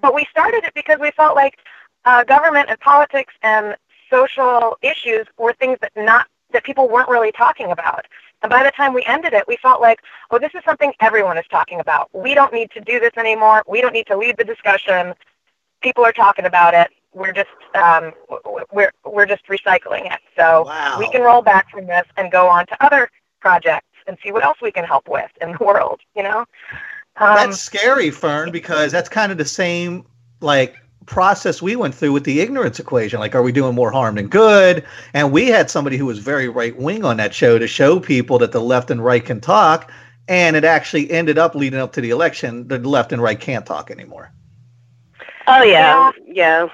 [0.00, 1.58] but we started it because we felt like
[2.04, 3.76] uh, government and politics and
[4.16, 8.04] social issues were things that not that people weren't really talking about.
[8.42, 10.00] And by the time we ended it, we felt like,
[10.30, 12.08] oh, this is something everyone is talking about.
[12.12, 13.64] We don't need to do this anymore.
[13.66, 15.14] We don't need to lead the discussion.
[15.82, 16.88] People are talking about it.
[17.12, 18.12] We're just um,
[18.72, 20.20] we're we're just recycling it.
[20.38, 20.96] So Wow.
[20.98, 24.44] we can roll back from this and go on to other projects and see what
[24.44, 26.00] else we can help with in the world.
[26.14, 26.40] You know.
[27.18, 30.04] Um, That's scary, Fern, because that's kind of the same
[30.40, 30.76] like
[31.06, 33.20] process we went through with the ignorance equation.
[33.20, 34.84] Like, are we doing more harm than good?
[35.14, 38.38] And we had somebody who was very right wing on that show to show people
[38.38, 39.90] that the left and right can talk.
[40.28, 42.66] And it actually ended up leading up to the election.
[42.68, 44.32] The left and right can't talk anymore.
[45.46, 46.68] Oh yeah, yeah,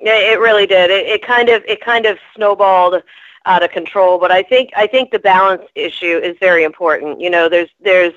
[0.00, 0.16] yeah.
[0.16, 0.90] It really did.
[0.90, 3.02] It, it kind of it kind of snowballed
[3.44, 4.18] out of control.
[4.18, 7.20] But I think I think the balance issue is very important.
[7.20, 8.14] You know, there's there's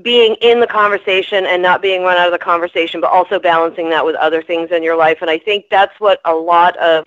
[0.00, 3.90] being in the conversation and not being run out of the conversation, but also balancing
[3.90, 5.18] that with other things in your life.
[5.20, 7.06] And I think that's what a lot of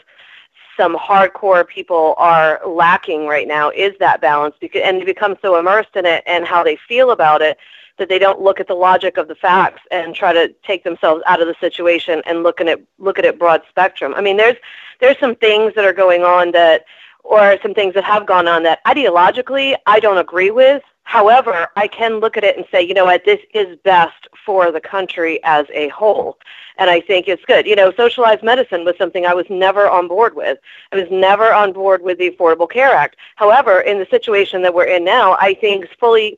[0.77, 5.57] some hardcore people are lacking right now is that balance because and to become so
[5.57, 7.57] immersed in it and how they feel about it
[7.97, 11.23] that they don't look at the logic of the facts and try to take themselves
[11.27, 14.13] out of the situation and look at it look at it broad spectrum.
[14.15, 14.57] I mean there's
[14.99, 16.85] there's some things that are going on that
[17.23, 20.83] or some things that have gone on that ideologically I don't agree with.
[21.05, 24.71] However, I can look at it and say, you know what, this is best for
[24.71, 26.37] the country as a whole.
[26.77, 27.65] And I think it's good.
[27.65, 30.57] You know, socialized medicine was something I was never on board with.
[30.91, 33.17] I was never on board with the Affordable Care Act.
[33.35, 36.37] However, in the situation that we're in now, I think fully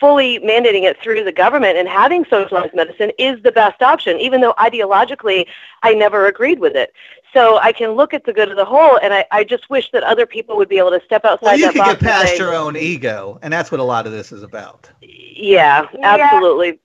[0.00, 4.40] fully mandating it through the government and having socialized medicine is the best option, even
[4.40, 5.46] though ideologically
[5.82, 6.92] I never agreed with it.
[7.32, 9.90] So I can look at the good of the whole, and I, I just wish
[9.92, 12.00] that other people would be able to step outside Well, you that can box get
[12.00, 13.38] past say, your own ego.
[13.42, 14.90] And that's what a lot of this is about.
[15.00, 16.14] yeah, Yeah.
[16.14, 16.78] absolutely.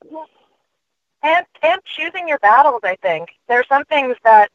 [1.24, 4.50] and and choosing your battles i think there are some things that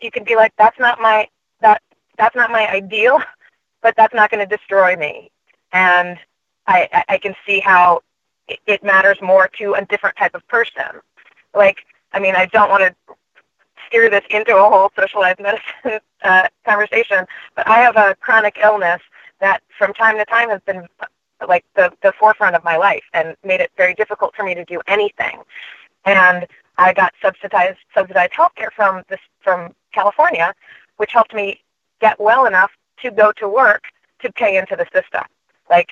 [0.00, 1.28] you can be like that's not my
[1.60, 1.82] that
[2.18, 3.20] that's not my ideal
[3.82, 5.30] but that's not going to destroy me
[5.72, 6.18] and
[6.70, 8.02] i I- can see how
[8.66, 11.00] it, matters more to a different type of person
[11.54, 11.78] like
[12.12, 13.14] i mean i don't want to
[13.86, 19.02] steer this into a whole socialized medicine uh, conversation but i have a chronic illness
[19.40, 20.86] that from time to time has been
[21.48, 24.64] like the the forefront of my life and made it very difficult for me to
[24.66, 25.40] do anything
[26.06, 26.46] and
[26.78, 30.54] I got subsidized subsidized healthcare from this from California,
[30.96, 31.60] which helped me
[32.00, 33.84] get well enough to go to work
[34.22, 35.24] to pay into the system.
[35.70, 35.90] Like,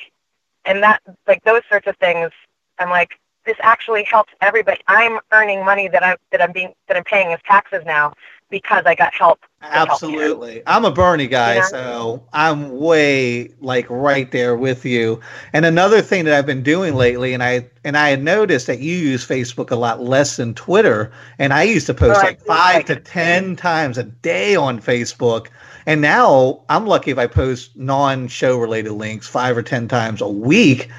[0.69, 2.31] and that like those sorts of things.
[2.79, 4.81] I'm like, this actually helps everybody.
[4.87, 8.13] I'm earning money that i'm that I'm being that I'm paying as taxes now
[8.51, 9.41] because I got help.
[9.63, 10.63] Absolutely.
[10.67, 15.21] I'm a Bernie guy, so I'm way like right there with you.
[15.53, 18.81] And another thing that I've been doing lately, and I and I had noticed that
[18.81, 22.77] you use Facebook a lot less than Twitter, and I used to post like five
[22.77, 25.49] like to ten times a day on Facebook.
[25.89, 30.29] And now I'm lucky if I post non-show related links five or ten times a
[30.29, 30.91] week.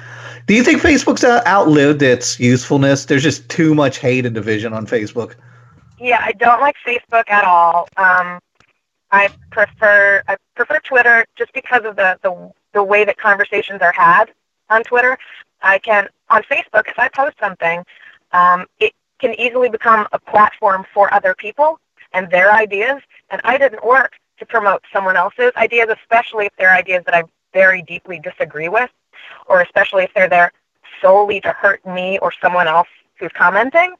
[0.48, 3.04] Do you think Facebook's outlived its usefulness?
[3.04, 5.36] There's just too much hate and division on Facebook.
[6.00, 7.88] Yeah, I don't like Facebook at all.
[7.96, 8.40] Um,
[9.12, 13.92] I prefer I prefer Twitter just because of the, the the way that conversations are
[13.92, 14.32] had
[14.70, 15.16] on Twitter.
[15.62, 17.84] I can on Facebook if I post something,
[18.32, 21.78] um, it can easily become a platform for other people
[22.12, 23.00] and their ideas.
[23.30, 27.22] And I didn't work to promote someone else's ideas, especially if they're ideas that I
[27.52, 28.90] very deeply disagree with,
[29.46, 30.52] or especially if they're there
[31.00, 33.94] solely to hurt me or someone else who's commenting.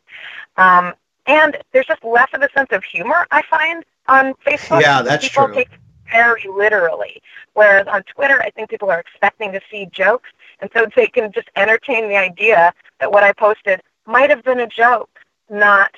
[0.56, 0.94] Um,
[1.26, 4.80] and there's just less of a sense of humor I find on Facebook.
[4.80, 5.54] Yeah, that's people true.
[5.54, 5.68] take
[6.10, 7.22] very literally.
[7.54, 10.28] Whereas on Twitter, I think people are expecting to see jokes,
[10.60, 14.60] and so they can just entertain the idea that what I posted might have been
[14.60, 15.10] a joke,
[15.48, 15.92] not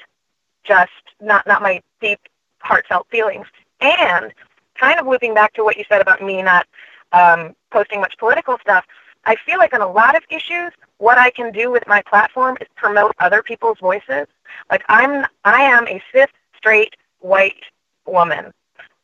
[0.64, 2.20] just not not my deep
[2.58, 3.46] heartfelt feelings.
[3.82, 4.32] And
[4.76, 6.66] kind of looping back to what you said about me not
[7.12, 8.84] um, posting much political stuff,
[9.24, 12.56] I feel like on a lot of issues, what I can do with my platform
[12.60, 14.26] is promote other people's voices.
[14.70, 17.62] Like I'm, I am a cis, straight, white
[18.06, 18.52] woman.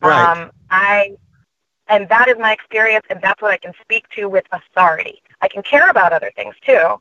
[0.01, 0.38] Right.
[0.38, 1.17] Um, I,
[1.88, 5.23] and that is my experience, and that's what I can speak to with authority.
[5.41, 7.01] I can care about other things too,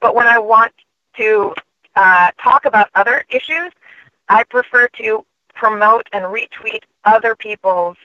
[0.00, 0.72] but when I want
[1.16, 1.54] to
[1.96, 3.72] uh, talk about other issues,
[4.28, 7.96] I prefer to promote and retweet other people's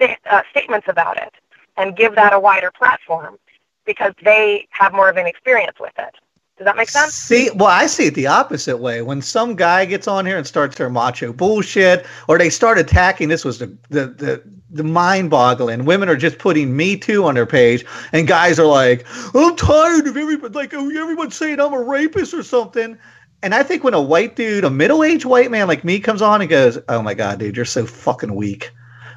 [0.00, 1.32] uh, statements about it
[1.76, 3.38] and give that a wider platform
[3.84, 6.14] because they have more of an experience with it.
[6.56, 7.14] Does that make sense?
[7.14, 9.02] See, well, I see it the opposite way.
[9.02, 13.28] When some guy gets on here and starts their macho bullshit, or they start attacking,
[13.28, 15.84] this was the the the, the mind boggling.
[15.84, 20.06] Women are just putting Me Too on their page, and guys are like, "I'm tired
[20.06, 22.96] of everybody like oh, everyone's saying I'm a rapist or something."
[23.44, 26.22] And I think when a white dude, a middle aged white man like me, comes
[26.22, 28.70] on and goes, "Oh my god, dude, you're so fucking weak."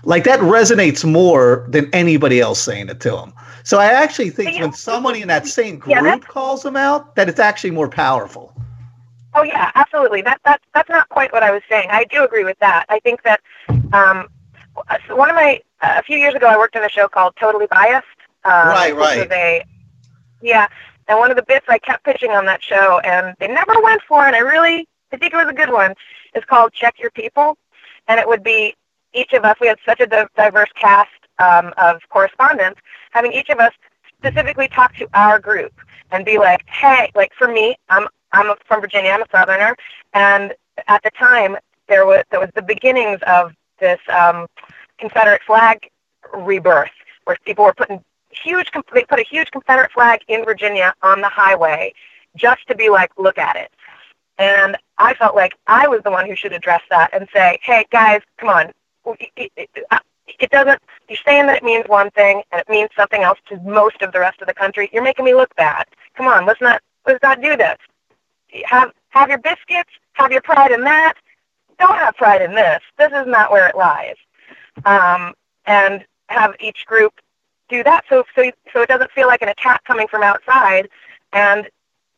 [0.04, 3.34] Like that resonates more than anybody else saying it to him.
[3.63, 4.62] So I actually think Yeah.
[4.63, 8.54] when somebody in that same group that's- calls them out, that it's actually more powerful.
[9.34, 10.22] Oh yeah, absolutely.
[10.22, 11.88] That that's that's not quite what I was saying.
[11.90, 12.86] I do agree with that.
[12.90, 13.40] I think that
[13.94, 14.28] um,
[15.10, 18.06] one of my a few years ago, I worked on a show called Totally Biased.
[18.44, 19.63] Um, Right, right.
[20.42, 20.68] yeah,
[21.08, 24.02] and one of the bits I kept pitching on that show, and they never went
[24.08, 25.93] for, and I really I think it was a good one.
[26.36, 27.58] Is called Check Your People,
[28.08, 28.76] and it would be
[29.13, 29.56] each of us.
[29.60, 32.80] We had such a diverse cast um, of correspondents,
[33.12, 33.72] having each of us
[34.17, 35.74] specifically talk to our group
[36.12, 39.12] and be like, hey, like for me, I'm I'm from Virginia.
[39.12, 39.76] I'm a Southerner,
[40.13, 40.54] and
[40.88, 44.48] at the time there was there was the beginnings of this um,
[44.98, 45.89] Confederate flag
[46.34, 46.91] rebirth,
[47.24, 48.70] where people were putting huge.
[48.94, 51.94] They put a huge Confederate flag in Virginia on the highway,
[52.36, 53.72] just to be like, look at it.
[54.38, 57.86] And I felt like I was the one who should address that and say, hey
[57.92, 58.72] guys, come on.
[59.36, 59.70] It,
[60.40, 60.82] it doesn't.
[61.08, 64.12] You're saying that it means one thing and it means something else to most of
[64.12, 64.90] the rest of the country.
[64.92, 65.86] You're making me look bad.
[66.16, 67.78] Come on, let's not let's not do this.
[68.66, 69.90] Have have your biscuits.
[70.13, 71.13] Have your pride in that.
[71.80, 72.82] Don't have pride in this.
[72.98, 74.16] This is not where it lies.
[74.86, 75.34] Um,
[75.66, 77.13] and have each group
[77.69, 80.89] do that so so so it doesn't feel like an attack coming from outside,
[81.34, 81.69] and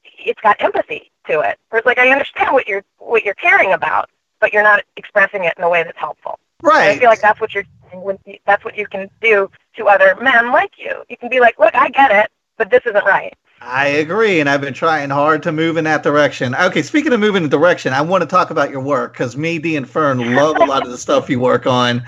[0.04, 1.58] it's got empathy to it.
[1.70, 4.10] Where it's like I understand what you're what you're caring about,
[4.40, 6.40] but you're not expressing it in a way that's helpful.
[6.64, 10.18] And I feel like that's what you're when that's what you can do to other
[10.22, 11.04] men like you.
[11.10, 13.34] You can be like, look, I get it, but this isn't right.
[13.62, 16.56] I agree, and I've been trying hard to move in that direction.
[16.56, 19.60] Okay, speaking of moving in direction, I want to talk about your work because me,
[19.60, 22.06] Dee, and Fern love a lot of the stuff you work on.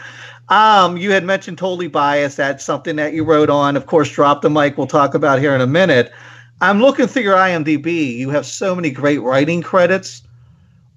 [0.51, 2.35] Um, you had mentioned totally biased.
[2.35, 3.77] That's something that you wrote on.
[3.77, 4.77] Of course, drop the mic.
[4.77, 6.11] We'll talk about here in a minute.
[6.59, 8.15] I'm looking through your IMDb.
[8.17, 10.23] You have so many great writing credits.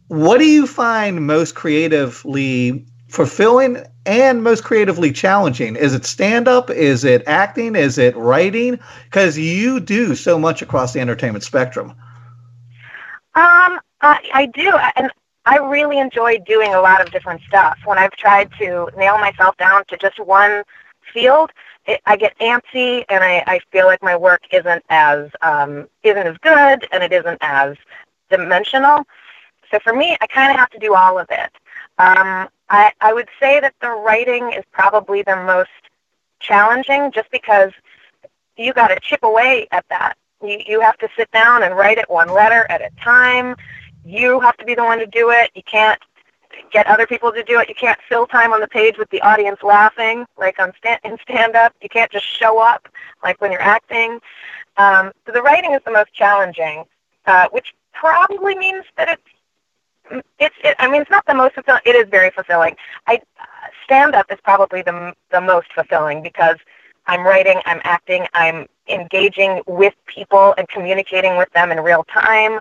[0.09, 5.77] What do you find most creatively fulfilling and most creatively challenging?
[5.77, 6.69] Is it stand up?
[6.69, 7.77] Is it acting?
[7.77, 8.81] Is it writing?
[9.05, 11.91] Because you do so much across the entertainment spectrum.
[13.37, 15.11] Um, I, I do, and
[15.47, 17.79] I really enjoy doing a lot of different stuff.
[17.85, 20.63] When I've tried to nail myself down to just one
[21.13, 21.51] field,
[21.87, 26.27] it, I get antsy, and I, I feel like my work isn't as um, isn't
[26.27, 27.77] as good, and it isn't as
[28.31, 29.05] dimensional.
[29.71, 31.51] So for me, I kind of have to do all of it.
[31.99, 35.71] Um, I, I would say that the writing is probably the most
[36.41, 37.71] challenging, just because
[38.57, 40.15] you got to chip away at that.
[40.43, 43.57] You, you have to sit down and write it one letter at a time.
[44.05, 45.51] You have to be the one to do it.
[45.55, 46.01] You can't
[46.71, 47.69] get other people to do it.
[47.69, 51.17] You can't fill time on the page with the audience laughing, like on stand, in
[51.23, 51.75] stand-up.
[51.83, 52.89] You can't just show up,
[53.23, 54.21] like when you're acting.
[54.77, 56.85] Um, so the writing is the most challenging,
[57.27, 60.55] uh, which probably means that it's it's.
[60.63, 61.81] It, I mean, it's not the most fulfilling.
[61.87, 62.77] It is very fulfilling.
[63.07, 63.21] I
[63.85, 66.57] stand-up is probably the the most fulfilling because
[67.07, 72.61] I'm writing, I'm acting, I'm engaging with people and communicating with them in real time,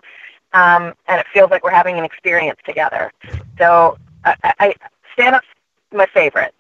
[0.54, 3.12] um, and it feels like we're having an experience together.
[3.58, 4.76] So I, I
[5.14, 5.48] stand up's
[5.92, 6.54] my favorite.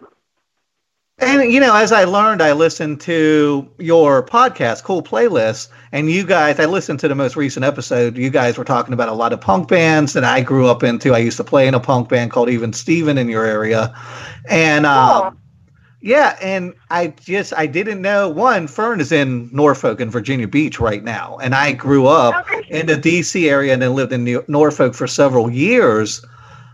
[1.19, 6.25] And you know, as I learned, I listened to your podcast, Cool Playlists, and you
[6.25, 6.60] guys.
[6.60, 8.17] I listened to the most recent episode.
[8.17, 11.13] You guys were talking about a lot of punk bands that I grew up into.
[11.13, 13.93] I used to play in a punk band called Even Steven in your area,
[14.49, 15.42] and um, Cool.
[16.03, 18.67] Yeah, and I just I didn't know one.
[18.67, 22.95] Fern is in Norfolk and Virginia Beach right now, and I grew up in the
[22.95, 26.21] DC area and then lived in New- Norfolk for several years.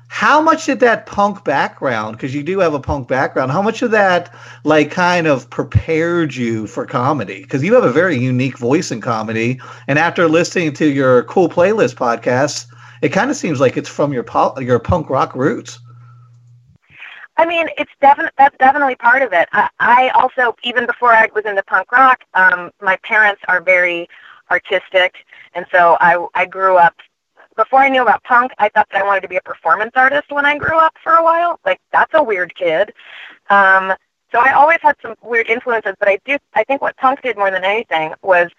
[0.07, 3.83] How much did that punk background, because you do have a punk background, how much
[3.83, 7.43] of that like kind of prepared you for comedy?
[7.43, 11.49] Because you have a very unique voice in comedy, and after listening to your cool
[11.49, 12.65] playlist podcast,
[13.03, 15.77] it kind of seems like it's from your po- your punk rock roots.
[17.39, 19.47] I mean, it's definitely that's definitely part of it.
[19.53, 24.09] I, I also, even before I was into punk rock, um, my parents are very
[24.51, 25.15] artistic,
[25.55, 26.95] and so I I grew up.
[27.55, 30.31] Before I knew about punk, I thought that I wanted to be a performance artist
[30.31, 31.61] when I grew up for a while.
[31.65, 32.91] Like that's a weird kid.
[33.49, 33.93] Um,
[34.33, 37.37] so I always had some weird influences, but I do I think what punk did
[37.37, 38.49] more than anything was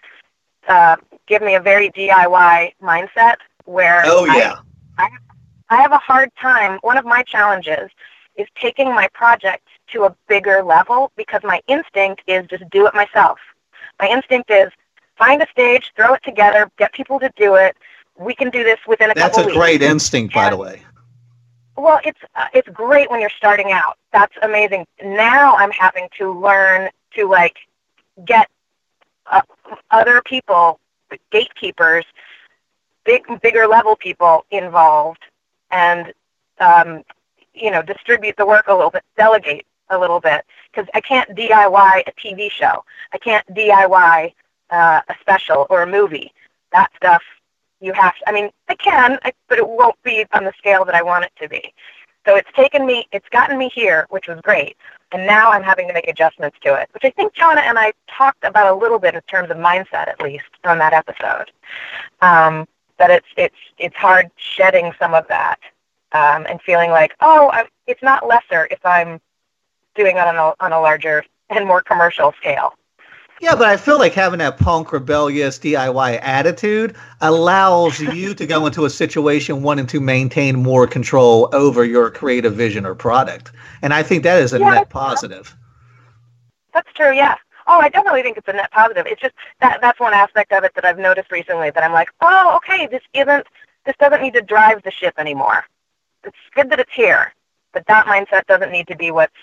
[0.67, 0.95] uh,
[1.27, 4.55] give me a very DIY mindset where Oh I- yeah,
[5.69, 6.79] I have a hard time.
[6.81, 7.91] One of my challenges
[8.37, 12.93] is taking my project to a bigger level because my instinct is just do it
[12.93, 13.39] myself.
[13.99, 14.69] My instinct is
[15.17, 17.75] find a stage, throw it together, get people to do it.
[18.17, 19.57] We can do this within a that's couple a weeks.
[19.57, 20.83] That's a great instinct, by the way.
[21.77, 23.97] Well, it's uh, it's great when you're starting out.
[24.11, 24.85] That's amazing.
[25.03, 27.57] Now I'm having to learn to like
[28.25, 28.49] get
[29.25, 29.41] uh,
[29.89, 30.79] other people,
[31.31, 32.05] gatekeepers,
[33.05, 35.23] big bigger level people involved,
[35.71, 36.13] and
[36.59, 37.03] um,
[37.53, 41.29] you know distribute the work a little bit, delegate a little bit because I can't
[41.35, 42.83] DIY a TV show.
[43.13, 44.33] I can't DIY
[44.69, 46.33] uh, a special or a movie.
[46.71, 47.21] That stuff
[47.81, 48.15] you have.
[48.17, 51.01] To, I mean, I can, I, but it won't be on the scale that I
[51.01, 51.73] want it to be.
[52.25, 54.77] So it's taken me, it's gotten me here, which was great.
[55.11, 57.91] And now I'm having to make adjustments to it, which I think Jonna and I
[58.07, 61.51] talked about a little bit in terms of mindset, at least on that episode.
[62.21, 65.59] Um, that it's it's it's hard shedding some of that
[66.13, 69.19] um, and feeling like, oh, I'm, it's not lesser if I'm
[69.95, 72.73] doing it on a on a larger and more commercial scale.
[73.41, 78.67] Yeah, but I feel like having that punk rebellious DIY attitude allows you to go
[78.67, 83.51] into a situation wanting to maintain more control over your creative vision or product.
[83.81, 85.55] And I think that is a Yeah, net positive.
[86.73, 87.35] That's true, yeah.
[87.67, 89.05] Oh, I definitely think it's a net positive.
[89.07, 92.09] It's just that that's one aspect of it that I've noticed recently that I'm like,
[92.21, 93.47] oh, okay, this isn't
[93.85, 95.65] this doesn't need to drive the ship anymore.
[96.23, 97.33] It's good that it's here,
[97.73, 99.33] but that mindset doesn't need to be what's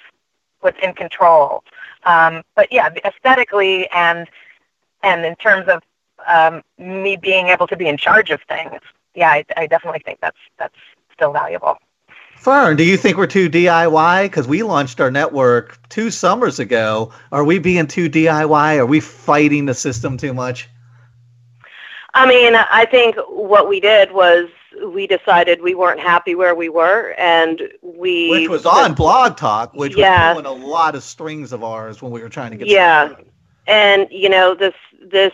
[0.61, 1.63] what's in control.
[2.05, 4.29] Um, but yeah, aesthetically and
[5.03, 5.83] and in terms of
[6.27, 8.81] um, me being able to be in charge of things,
[9.15, 10.75] yeah, I, I definitely think that's that's
[11.13, 11.79] still valuable.
[12.37, 14.25] Fern, do you think we're too DIY?
[14.25, 17.13] Because we launched our network two summers ago.
[17.33, 18.77] Are we being too DIY?
[18.77, 20.69] Are we fighting the system too much?
[22.15, 24.49] I mean, I think what we did was
[24.87, 29.75] we decided we weren't happy where we were, and we Which was on Blog Talk,
[29.75, 30.35] which Yeah.
[30.35, 32.69] was pulling a lot of strings of ours when we were trying to get.
[32.69, 33.15] Yeah.
[33.67, 35.33] and you know this this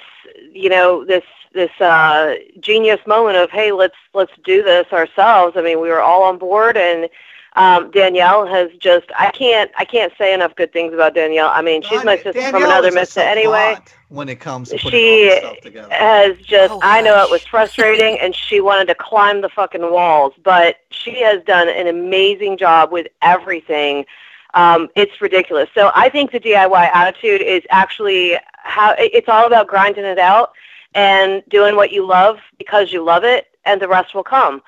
[0.52, 5.62] you know this this uh genius moment of hey let's let's do this ourselves i
[5.62, 7.08] mean we were all on board and
[7.56, 11.62] um danielle has just i can't i can't say enough good things about danielle i
[11.62, 14.90] mean she's my sister from another is mister anyway savant When it comes to putting
[14.92, 15.92] She all this stuff together.
[15.92, 19.90] has just Oh, I know it was frustrating and she wanted to climb the fucking
[19.90, 24.06] walls, but she has done an amazing job with everything.
[24.54, 25.68] Um, it's ridiculous.
[25.74, 30.52] So I think the DIY attitude is actually how it's all about grinding it out
[30.94, 34.62] and doing what you love because you love it and the rest will come.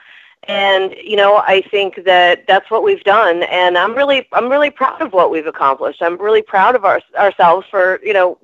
[0.49, 4.71] And you know, I think that that's what we've done and I'm really I'm really
[4.71, 6.03] proud of what we've accomplished.
[6.03, 8.39] I'm really proud of our, ourselves for, you know,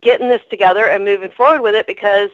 [0.00, 2.30] getting this together and moving forward with it because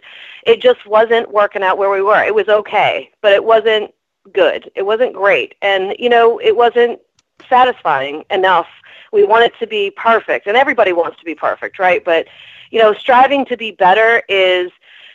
[0.47, 2.23] it just wasn't working out where we were.
[2.23, 3.93] It was okay, but it wasn't
[4.33, 4.71] good.
[4.75, 5.55] It wasn't great.
[5.63, 7.01] And, you know, it wasn't
[7.49, 8.69] satisfying enough.
[9.13, 12.05] We want it to be perfect, and everybody wants to be perfect, right?
[12.05, 12.27] But,
[12.71, 14.71] you know, striving to be better is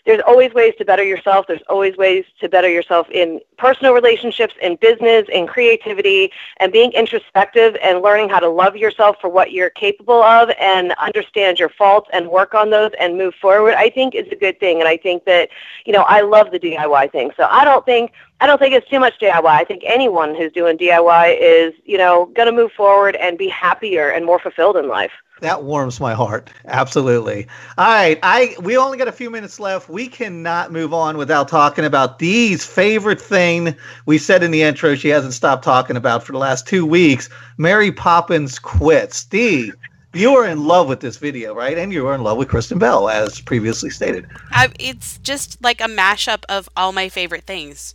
[0.05, 1.47] there's always ways to better yourself.
[1.47, 6.91] There's always ways to better yourself in personal relationships, in business, in creativity, and being
[6.91, 11.69] introspective and learning how to love yourself for what you're capable of and understand your
[11.69, 13.73] faults and work on those and move forward.
[13.73, 15.49] I think is a good thing, and I think that
[15.85, 17.31] you know I love the DIY thing.
[17.35, 19.45] So I don't think I don't think it's too much DIY.
[19.45, 23.47] I think anyone who's doing DIY is you know going to move forward and be
[23.49, 25.11] happier and more fulfilled in life.
[25.41, 26.49] That warms my heart.
[26.65, 27.47] Absolutely.
[27.77, 28.17] All right.
[28.23, 29.89] I we only got a few minutes left.
[29.89, 33.75] We cannot move on without talking about Dee's favorite thing
[34.05, 37.29] we said in the intro she hasn't stopped talking about for the last two weeks.
[37.57, 39.25] Mary Poppins quits.
[39.25, 39.73] Dee,
[40.13, 41.77] you are in love with this video, right?
[41.77, 44.25] And you are in love with Kristen Bell, as previously stated.
[44.51, 47.93] I, it's just like a mashup of all my favorite things.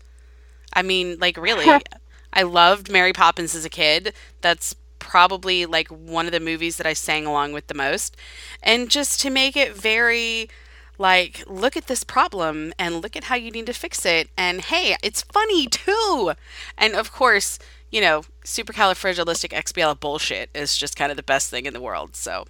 [0.75, 1.67] I mean, like really,
[2.35, 4.13] I loved Mary Poppins as a kid.
[4.43, 4.77] That's
[5.11, 8.17] probably like one of the movies that I sang along with the most.
[8.63, 10.49] And just to make it very
[10.99, 14.61] like look at this problem and look at how you need to fix it and
[14.61, 16.35] hey, it's funny too.
[16.79, 17.59] And of course,
[17.91, 22.15] you know, supercalifragilisticexpialidocious bullshit is just kind of the best thing in the world.
[22.15, 22.47] So,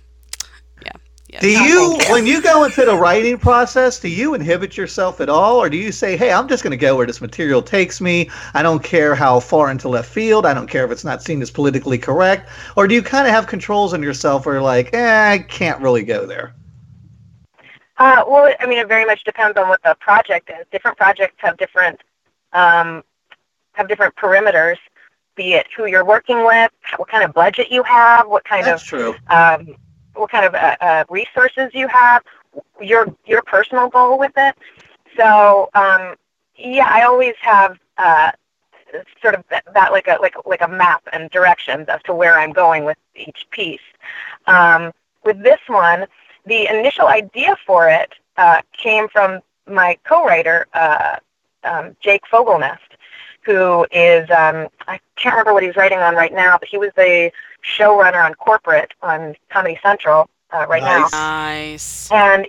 [1.33, 1.41] yeah.
[1.43, 1.65] Yeah.
[1.65, 5.57] Do you, when you go into the writing process, do you inhibit yourself at all,
[5.57, 8.29] or do you say, "Hey, I'm just going to go where this material takes me.
[8.55, 10.45] I don't care how far into left field.
[10.47, 13.33] I don't care if it's not seen as politically correct," or do you kind of
[13.33, 16.55] have controls on yourself where you're like, "Eh, I can't really go there."
[17.99, 20.67] Uh, well, I mean, it very much depends on what the project is.
[20.73, 22.01] Different projects have different
[22.53, 23.05] um,
[23.73, 24.79] have different perimeters.
[25.37, 28.83] Be it who you're working with, what kind of budget you have, what kind That's
[28.83, 29.15] of true.
[29.29, 29.77] um,
[30.15, 32.23] what kind of uh, uh, resources you have,
[32.81, 34.57] your your personal goal with it.
[35.17, 36.17] So um,
[36.57, 38.33] yeah, I always have uh,
[39.23, 42.39] sort of that, that like a like like a map and directions as to where
[42.39, 43.81] I'm going with each piece.
[44.47, 44.93] Um,
[45.25, 46.07] with this one,
[46.47, 51.17] the initial idea for it uh, came from my co-writer uh,
[51.65, 52.79] um, Jake Fogelnest,
[53.43, 56.91] who is um, I can't remember what he's writing on right now, but he was
[56.97, 57.31] the
[57.63, 61.13] showrunner on Corporate on Comedy Central uh, right Nice.
[61.13, 62.11] Nice.
[62.11, 62.35] now.
[62.35, 62.47] And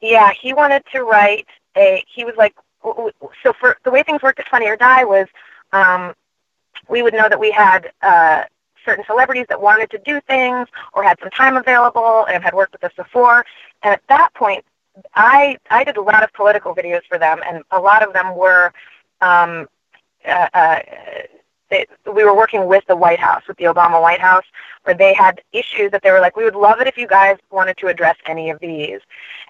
[0.00, 2.02] yeah, he wanted to write a.
[2.06, 5.04] He was like, w- w- so for the way things worked at Funny or Die
[5.04, 5.26] was,
[5.72, 6.14] um,
[6.88, 8.44] we would know that we had uh,
[8.84, 12.72] certain celebrities that wanted to do things or had some time available and had worked
[12.72, 13.44] with us before.
[13.82, 14.64] And at that point,
[15.14, 18.36] I I did a lot of political videos for them, and a lot of them
[18.36, 18.72] were.
[19.20, 19.68] Um,
[20.26, 20.80] uh, uh,
[21.74, 24.44] they, we were working with the White House, with the Obama White House,
[24.84, 27.36] where they had issues that they were like, we would love it if you guys
[27.50, 29.00] wanted to address any of these.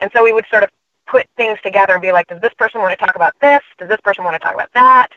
[0.01, 0.71] And so we would sort of
[1.07, 3.61] put things together and be like, does this person want to talk about this?
[3.79, 5.09] Does this person want to talk about that?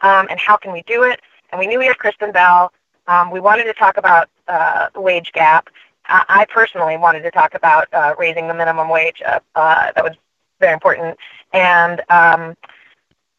[0.00, 1.20] Um, and how can we do it?
[1.50, 2.72] And we knew we had Kristen Bell.
[3.06, 5.68] Um, we wanted to talk about uh, the wage gap.
[6.06, 9.22] I, I personally wanted to talk about uh, raising the minimum wage.
[9.24, 10.14] Uh, uh, that was
[10.60, 11.18] very important.
[11.52, 12.56] And um,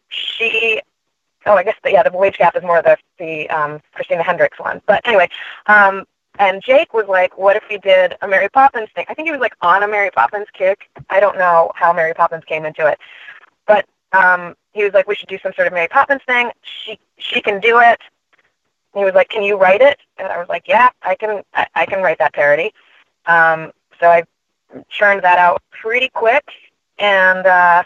[0.09, 0.81] she
[1.45, 4.59] oh, I guess the, yeah, the wage gap is more the the um, Christina Hendricks
[4.59, 4.81] one.
[4.85, 5.29] But anyway,
[5.67, 6.05] um,
[6.39, 9.31] and Jake was like, "What if we did a Mary Poppins thing?" I think he
[9.31, 10.89] was like on a Mary Poppins kick.
[11.09, 12.99] I don't know how Mary Poppins came into it,
[13.67, 16.51] but um, he was like, "We should do some sort of Mary Poppins thing.
[16.61, 18.01] She she can do it."
[18.93, 21.43] He was like, "Can you write it?" And I was like, "Yeah, I can.
[21.53, 22.73] I, I can write that parody."
[23.25, 24.23] Um, so I
[24.89, 26.45] churned that out pretty quick,
[26.99, 27.83] and uh,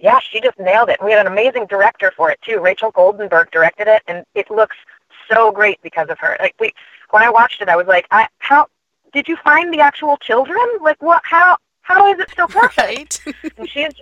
[0.00, 1.02] yeah, she just nailed it.
[1.02, 2.60] We had an amazing director for it too.
[2.60, 4.76] Rachel Goldenberg directed it, and it looks
[5.30, 6.36] so great because of her.
[6.40, 6.72] Like we,
[7.10, 8.66] when I watched it, I was like, I, how
[9.12, 10.58] did you find the actual children?
[10.80, 11.22] Like what?
[11.24, 12.78] How how is it so perfect?
[12.78, 13.20] Right.
[13.58, 13.94] and she is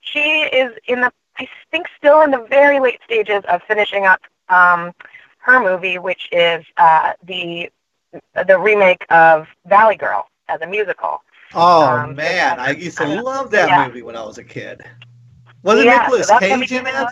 [0.00, 4.20] she is in the I think still in the very late stages of finishing up
[4.48, 4.92] um,
[5.38, 7.70] her movie, which is uh, the
[8.46, 11.22] the remake of Valley Girl as a musical.
[11.54, 13.86] Oh Um, man, I used to love that Yeah.
[13.86, 14.82] movie when I was a kid.
[15.68, 17.08] Wasn't Yeah, gonna Cage in it?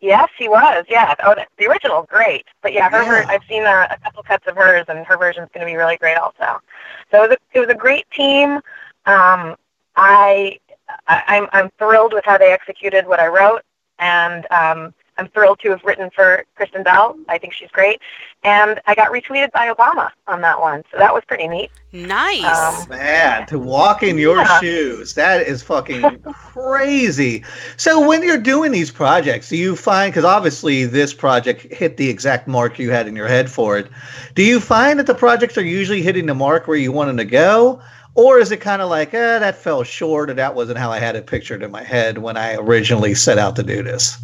[0.00, 0.84] Yes, he was.
[0.88, 1.14] Yeah.
[1.24, 2.44] Oh, the, original, great.
[2.62, 3.02] But yeah, her.
[3.04, 3.28] ver- Yeah.
[3.28, 5.96] I've seen a, a couple cuts of hers, and her version's going to be really
[5.96, 6.60] great also.
[7.10, 8.56] So it was a, it was a great team.
[9.06, 9.56] Um,
[9.96, 10.58] I,
[11.06, 13.62] I I'm I'm thrilled with how they executed what I wrote,
[13.98, 17.16] and um, I'm thrilled to have written for Kristen Bell.
[17.28, 18.00] I think she's great,
[18.42, 21.70] and I got retweeted by Obama on that one, so that was pretty neat.
[21.92, 22.44] Nice.
[22.44, 24.60] Um, Man, to walk in your Yeah.
[24.60, 27.44] shoes, that is fucking crazy.
[27.78, 32.10] So when you're doing these projects, do you find because obviously this project hit the
[32.10, 33.88] exact mark you had in your head for it,
[34.34, 37.16] do you find that the projects are usually hitting the mark where you want them
[37.16, 37.80] to go?
[38.14, 40.98] Or is it kind of like, eh, that fell short, or that wasn't how I
[40.98, 44.16] had it pictured in my head when I originally set out to do this?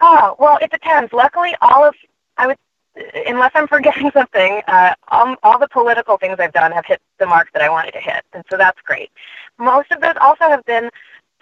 [0.00, 1.12] Oh, well, it depends.
[1.12, 1.94] Luckily, all of
[2.36, 2.58] I would,
[3.26, 7.26] unless I'm forgetting something, uh, all, all the political things I've done have hit the
[7.26, 9.10] mark that I wanted to hit, and so that's great.
[9.58, 10.90] Most of those also have been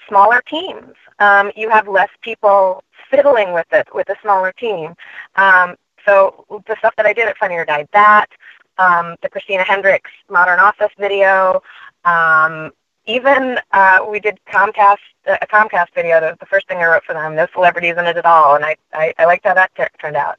[0.08, 0.94] smaller teams.
[1.18, 4.94] Um, you have less people fiddling with it with a smaller team.
[5.36, 8.26] Um, so the stuff that I did at Funny or Die That,
[8.78, 11.62] um, the Christina Hendricks Modern Office video,
[12.04, 12.72] um,
[13.06, 14.96] even uh, we did Comcast
[15.26, 16.20] a Comcast video.
[16.20, 17.34] The first thing I wrote for them.
[17.34, 20.16] No celebrities in it at all, and I I, I liked how that t- turned
[20.16, 20.38] out.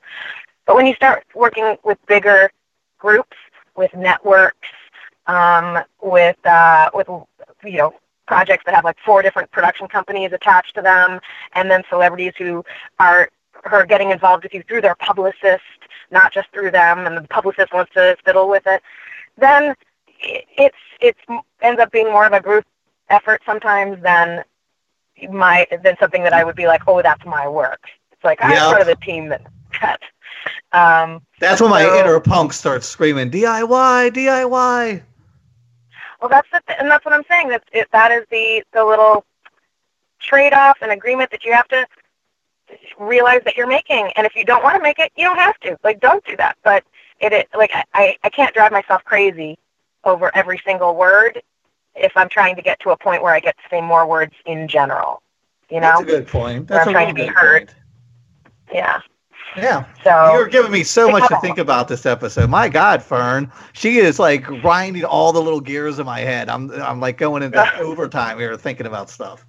[0.66, 2.52] But when you start working with bigger
[2.98, 3.38] groups,
[3.76, 4.68] with networks,
[5.28, 7.08] um, with uh, with
[7.64, 7.94] you know
[8.28, 11.20] projects that have like four different production companies attached to them,
[11.54, 12.64] and then celebrities who
[13.00, 13.30] are
[13.70, 15.64] who are getting involved with you through their publicist,
[16.12, 18.82] not just through them, and the publicist wants to fiddle with it,
[19.38, 19.76] then
[20.20, 21.20] it's it's
[21.62, 22.66] ends up being more of a group
[23.10, 24.44] effort sometimes than
[25.28, 27.80] my than something that I would be like, oh, that's my work.
[28.11, 29.41] It's like I'm part of the team that
[29.82, 29.99] that.
[30.71, 35.03] Um, That's when my inner punk starts screaming, DIY, DIY.
[36.19, 37.49] Well, that's the th- and that's what I'm saying.
[37.49, 39.26] That it, that is the the little
[40.19, 41.86] trade-off and agreement that you have to
[42.97, 44.11] realize that you're making.
[44.15, 45.78] And if you don't want to make it, you don't have to.
[45.84, 46.57] Like, don't do that.
[46.63, 46.84] But
[47.19, 49.57] it, it like I I can't drive myself crazy
[50.03, 51.41] over every single word
[51.96, 54.34] if I'm trying to get to a point where I get to say more words
[54.46, 55.22] in general.
[55.70, 55.98] You know?
[55.98, 56.68] That's a good point.
[56.68, 57.68] That's I'm a trying to be good heard.
[57.68, 57.78] point.
[58.74, 59.00] Yeah.
[59.56, 59.86] Yeah.
[60.04, 62.50] So You're giving me so much to think about this episode.
[62.50, 66.50] My God, Fern, she is like grinding all the little gears in my head.
[66.50, 69.46] I'm I'm like going into overtime here thinking about stuff.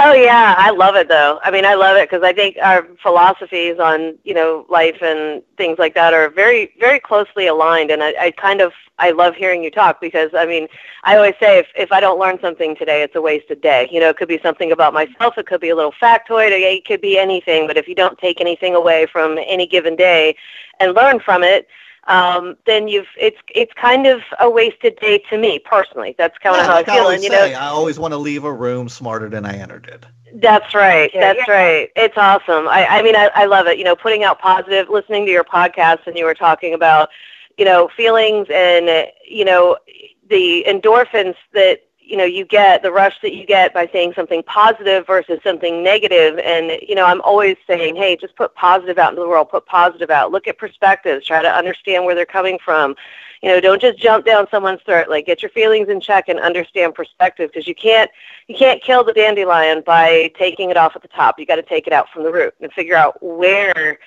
[0.00, 1.40] Oh yeah, I love it though.
[1.42, 5.42] I mean, I love it because I think our philosophies on you know life and
[5.56, 9.34] things like that are very very closely aligned, and I, I kind of I love
[9.34, 10.68] hearing you talk because I mean
[11.02, 13.88] I always say if if I don't learn something today, it's a wasted day.
[13.90, 16.84] You know, it could be something about myself, it could be a little factoid, it
[16.86, 17.66] could be anything.
[17.66, 20.36] But if you don't take anything away from any given day
[20.78, 21.66] and learn from it,
[22.08, 26.14] um, then you've it's it's kind of a wasted day to me personally.
[26.18, 27.48] That's kind of Yeah, how I I feel, always and you say, know.
[27.54, 30.06] I always want to leave a room smarter than I entered it.
[30.40, 31.10] That's right.
[31.12, 31.46] Yeah, That's yeah.
[31.48, 31.88] right.
[31.96, 32.68] It's awesome.
[32.68, 33.78] I, I mean, I, I love it.
[33.78, 37.08] You know, putting out positive, listening to your podcast, and you were talking about,
[37.56, 39.76] you know, feelings and, uh, you know,
[40.28, 44.42] the endorphins that you know you get the rush that you get by saying something
[44.44, 46.38] positive versus something negative.
[46.38, 49.66] And you know i'm always saying hey just put positive out into the world put
[49.66, 50.32] positive out.
[50.32, 52.96] Look at perspectives try to understand where they're coming from.
[53.42, 55.08] You know don't just jump down someone's throat.
[55.08, 58.10] Like get your feelings in check and understand perspective because you can't
[58.46, 61.38] you can't kill the dandelion by taking it off at the top.
[61.38, 63.98] You got to take it out from the root and figure out where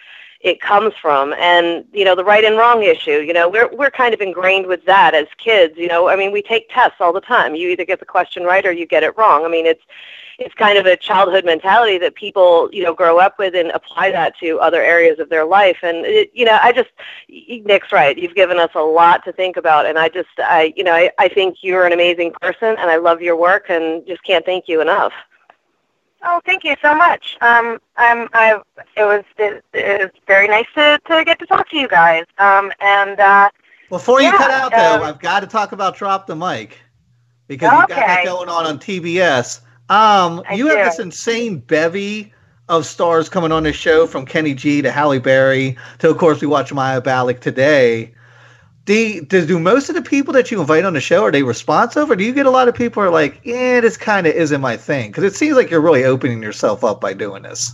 [0.43, 1.33] it comes from.
[1.33, 4.67] And you know the right and wrong issue you know we're we're kind of ingrained
[4.67, 6.09] with that as kids you know.
[6.09, 7.55] I mean we take tests all the time.
[7.55, 9.45] You either get the question right or you get it wrong.
[9.45, 9.83] I mean it's
[10.39, 14.11] it's kind of a childhood mentality that people you know grow up with and apply
[14.11, 15.77] that to other areas of their life.
[15.83, 16.89] And it, you know i just
[17.65, 18.17] nick's right.
[18.17, 19.85] You've given us a lot to think about.
[19.85, 22.97] And i just i you know i, I think you're an amazing person and i
[22.97, 25.13] love your work and just can't thank you enough
[26.23, 27.37] Oh, thank you so much.
[27.41, 28.61] Um, I'm, I,
[28.95, 32.25] it was, it, it was very nice to, to get to talk to you guys.
[32.37, 33.49] Um, and uh,
[33.89, 36.79] Before you Yeah, cut out, though, um, I've got to talk about Drop the Mic
[37.47, 38.23] because you've got that Okay.
[38.23, 39.61] going on on TBS.
[39.89, 42.33] Um, I you have this insane bevy
[42.69, 46.41] of stars coming on this show from Kenny G to Halle Berry to, of course,
[46.41, 48.13] we watch Mayim Bialik today.
[48.85, 52.09] Do, do, most of the people that you invite on the show are they responsive,
[52.09, 54.59] or do you get a lot of people are like, "Yeah, this kind of isn't
[54.59, 55.11] my thing"?
[55.11, 57.73] Because it seems like you're really opening yourself up by doing this.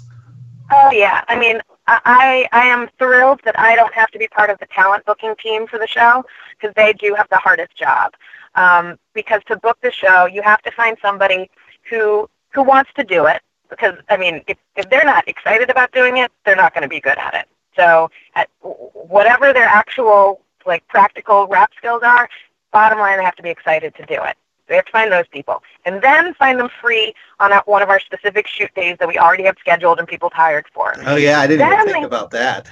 [0.70, 4.50] Oh yeah, I mean, I I am thrilled that I don't have to be part
[4.50, 8.14] of the talent booking team for the show because they do have the hardest job.
[8.56, 11.50] Um, because to book the show, you have to find somebody
[11.90, 13.42] who who wants to do it.
[13.70, 16.90] Because I mean, if if they're not excited about doing it, they're not going to
[16.90, 17.48] be good at it.
[17.78, 22.30] So at whatever their actual like practical rap skills are,
[22.72, 24.38] bottom line, they have to be excited to do it.
[24.70, 27.90] We have to find those people, and then find them free on a, one of
[27.90, 30.94] our specific shoot days that we already have scheduled and people hired for.
[31.06, 32.70] Oh yeah, I didn't even Then think they- about that.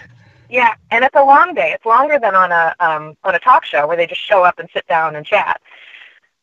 [0.49, 1.71] Yeah, and it's a long day.
[1.71, 4.59] It's longer than on a um, on a talk show where they just show up
[4.59, 5.59] and sit down and chat.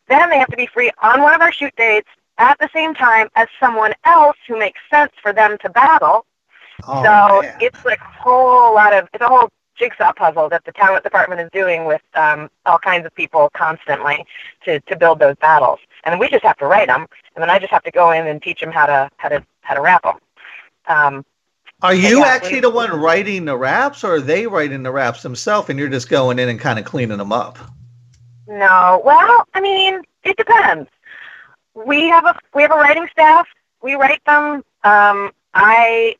[0.08, 2.94] Then they have to be free on one of our shoot dates at the same
[2.94, 6.26] time as someone else who makes sense for them to battle.
[6.88, 7.56] Oh, so man.
[7.60, 11.40] it's like a whole lot of it's a whole jigsaw puzzle that the talent department
[11.40, 14.24] is doing with um, all kinds of people constantly
[14.64, 15.80] to to build those battles.
[16.04, 18.26] And we just have to write them, and then I just have to go in
[18.26, 20.18] and teach them how to how to how to rap them.
[20.88, 21.24] Um,
[21.82, 24.90] Are you Yeah, actually we- the one writing the raps, or are they writing the
[24.92, 27.58] raps themselves, and you're just going in and kind of cleaning them up?
[28.46, 29.00] No.
[29.04, 30.88] Well, I mean, it depends.
[31.74, 33.46] We have a we have a writing staff.
[33.82, 34.64] We write them.
[34.84, 36.16] Um, I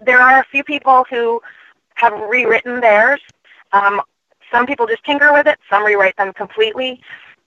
[0.00, 1.40] there are a few people who
[2.04, 3.20] have rewritten theirs.
[3.72, 4.00] Um,
[4.50, 5.58] some people just tinker with it.
[5.70, 7.00] Some rewrite them completely.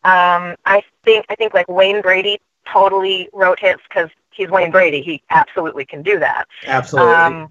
[0.03, 2.39] Um, I think I think like Wayne Brady
[2.71, 5.01] totally wrote his because he's Wayne Brady.
[5.01, 6.47] He absolutely can do that.
[6.65, 7.13] Absolutely.
[7.13, 7.49] Um,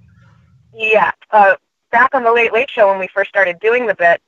[0.74, 1.12] yeah.
[1.30, 1.54] Uh,
[1.90, 4.20] back on the Late Late Show when we first started doing the bit,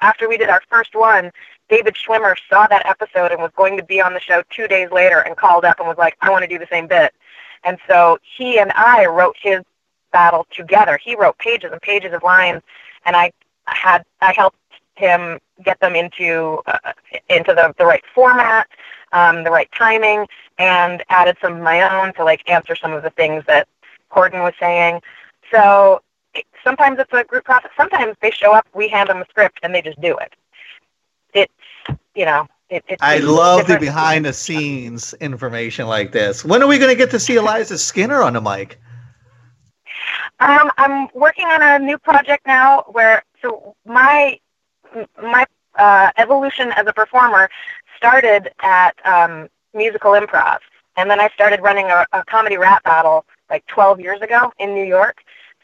[0.00, 1.30] after we did our first one,
[1.68, 4.90] David Schwimmer saw that episode and was going to be on the show two days
[4.90, 7.14] later and called up and was like, I want to do the same bit.
[7.64, 9.60] And so he and I wrote his
[10.14, 10.98] battle together.
[11.02, 12.62] He wrote pages and pages of lines,
[13.04, 13.32] and I
[13.66, 14.56] had I helped
[14.94, 16.92] him get them into uh,
[17.28, 18.68] into the, the right format,
[19.12, 20.26] um, the right timing,
[20.58, 23.68] and added some of my own to like answer some of the things that
[24.12, 25.02] Corden was saying.
[25.52, 26.00] So
[26.34, 27.72] it- sometimes it's a group process.
[27.76, 30.32] Sometimes they show up, we hand them a script, and they just do it.
[31.34, 31.52] It's
[32.14, 36.44] you know, it, it's I love the behind the scenes information like this.
[36.44, 38.78] When are we going to get to see Eliza Skinner on the mic?
[40.40, 44.38] Um, I'm working on a new project now where so my
[45.22, 47.48] my uh, evolution as a performer
[47.96, 50.58] started at um, musical improv,
[50.96, 54.74] and then I started running a, a comedy rap battle like 12 years ago in
[54.74, 55.18] New York.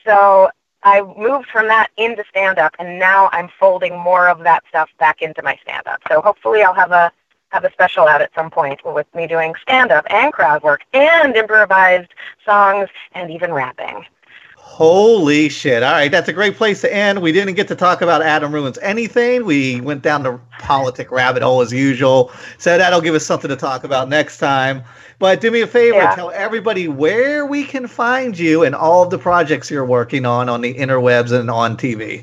[0.04, 0.50] So
[0.82, 4.88] I moved from that into stand up, and now I'm folding more of that stuff
[4.98, 6.00] back into my stand up.
[6.08, 7.12] So hopefully I'll have a
[7.50, 10.82] have a special out at some point with me doing stand up and crowd work
[10.92, 12.10] and improvised
[12.44, 14.06] songs and even rapping.
[14.70, 15.82] Holy shit.
[15.82, 17.20] All right, that's a great place to end.
[17.20, 19.44] We didn't get to talk about Adam Ruins anything.
[19.44, 22.32] We went down the politic rabbit hole as usual.
[22.56, 24.82] So that'll give us something to talk about next time.
[25.18, 26.14] But do me a favor, Yeah.
[26.14, 30.48] tell everybody where we can find you and all of the projects you're working on
[30.48, 32.22] on the interwebs and on TV.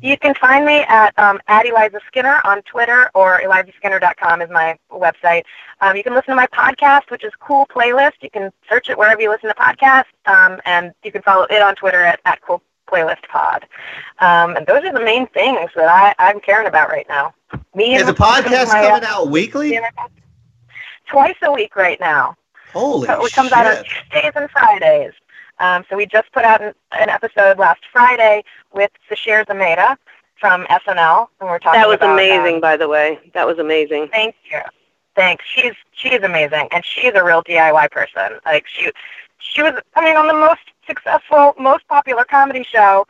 [0.00, 4.78] You can find me at um, at Eliza Skinner on Twitter or elizaskinner.com is my
[4.92, 5.42] website.
[5.80, 8.12] Um, you can listen to my podcast, which is Cool Playlist.
[8.20, 11.60] You can search it wherever you listen to podcasts, um, and you can follow it
[11.60, 13.66] on Twitter at, at Cool Playlist Pod.
[14.20, 17.34] Um, and those are the main things that I, I'm caring about right now.
[17.74, 19.78] Me Is and the podcast my, uh, coming out weekly?
[21.06, 22.36] twice a week right now.
[22.72, 23.58] Holy So it comes shit.
[23.58, 25.12] out on Tuesdays and Fridays.
[25.60, 29.96] Um, so we just put out an, an episode last Friday with Sasheer Zamata,
[30.38, 31.80] from SNL, and we're talking.
[31.80, 33.18] That was about, amazing, um, by the way.
[33.34, 34.08] That was amazing.
[34.08, 34.60] Thank you.
[35.14, 35.44] Thanks.
[35.46, 38.38] She's she's amazing, and she's a real DIY person.
[38.44, 38.90] Like she,
[39.38, 39.74] she was.
[39.96, 43.06] I mean, on the most successful, most popular comedy show,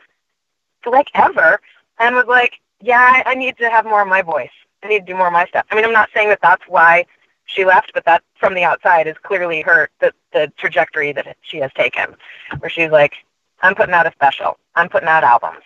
[0.85, 1.59] like ever,
[1.99, 4.49] and was like, yeah, I, I need to have more of my voice.
[4.83, 5.65] I need to do more of my stuff.
[5.71, 7.05] I mean, I'm not saying that that's why
[7.49, 11.57] she left, but that from the outside is clearly her the the trajectory that she
[11.57, 12.15] has taken,
[12.59, 13.13] where she's like,
[13.61, 14.57] I'm putting out a special.
[14.75, 15.63] I'm putting out albums.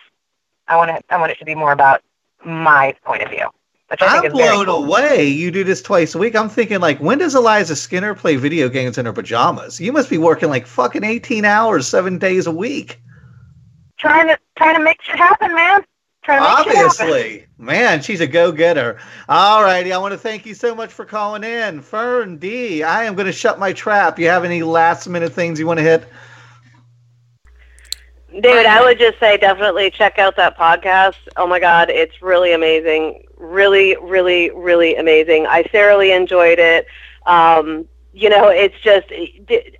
[0.66, 1.04] I want it.
[1.10, 2.02] I want it to be more about
[2.44, 3.48] my point of view,
[3.88, 4.84] which I is blown cool.
[4.84, 5.26] away.
[5.26, 6.34] You do this twice a week.
[6.34, 9.80] I'm thinking like, when does Eliza Skinner play video games in her pajamas?
[9.80, 13.00] You must be working like fucking 18 hours, seven days a week.
[13.98, 15.84] Trying to trying to make shit happen, man.
[16.24, 16.78] Trying to make.
[16.78, 18.98] Obviously, man, she's a go-getter.
[19.28, 22.82] All righty, I want to thank you so much for calling in, Fern D.
[22.82, 24.18] I am going to shut my trap.
[24.18, 26.08] You have any last-minute things you want to hit?
[28.40, 31.18] David, I would just say definitely check out that podcast.
[31.36, 33.26] Oh my God, it's really amazing.
[33.36, 35.46] Really, really, really amazing.
[35.46, 36.86] I thoroughly enjoyed it.
[37.26, 39.06] Um, you know, it's just,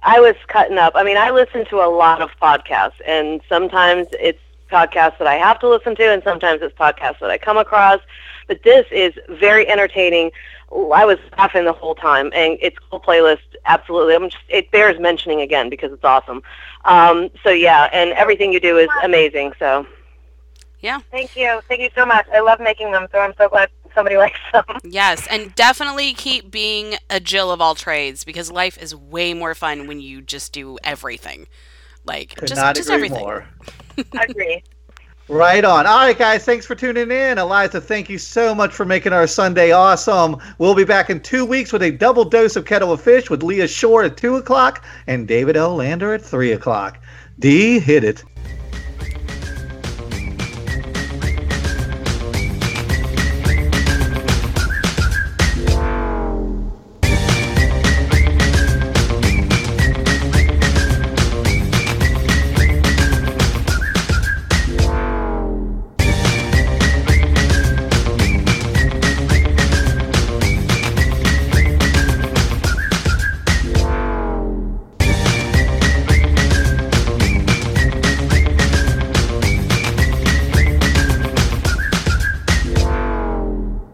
[0.02, 0.92] I was cutting up.
[0.94, 4.38] I mean, I listen to a lot of podcasts, and sometimes it's
[4.70, 8.00] podcasts that I have to listen to, and sometimes it's podcasts that I come across.
[8.46, 10.30] But this is very entertaining.
[10.70, 13.38] I was laughing the whole time, and it's cool playlist.
[13.66, 16.42] Absolutely, I'm just, it bears mentioning again because it's awesome.
[16.84, 19.52] Um, so yeah, and everything you do is amazing.
[19.58, 19.86] So
[20.80, 21.60] yeah, Thank you.
[21.68, 22.26] Thank you so much.
[22.32, 24.64] I love making them, so I'm so glad somebody likes them.
[24.82, 29.54] Yes, and definitely keep being a Jill of all trades because life is way more
[29.54, 31.46] fun when you just do everything.
[32.04, 33.20] Like Could just, not just agree everything.
[33.20, 33.48] more.
[34.28, 34.62] Agree.
[35.28, 35.86] Right on.
[35.86, 37.38] All right, guys, thanks for tuning in.
[37.38, 40.36] Eliza, thank you so much for making our Sunday awesome.
[40.58, 43.42] We'll be back in two weeks with a double dose of Kettle of Fish with
[43.42, 45.76] Leah Shore at 2 o'clock and David L.
[45.76, 47.02] Lander at 3 o'clock.
[47.38, 48.22] D, hit it.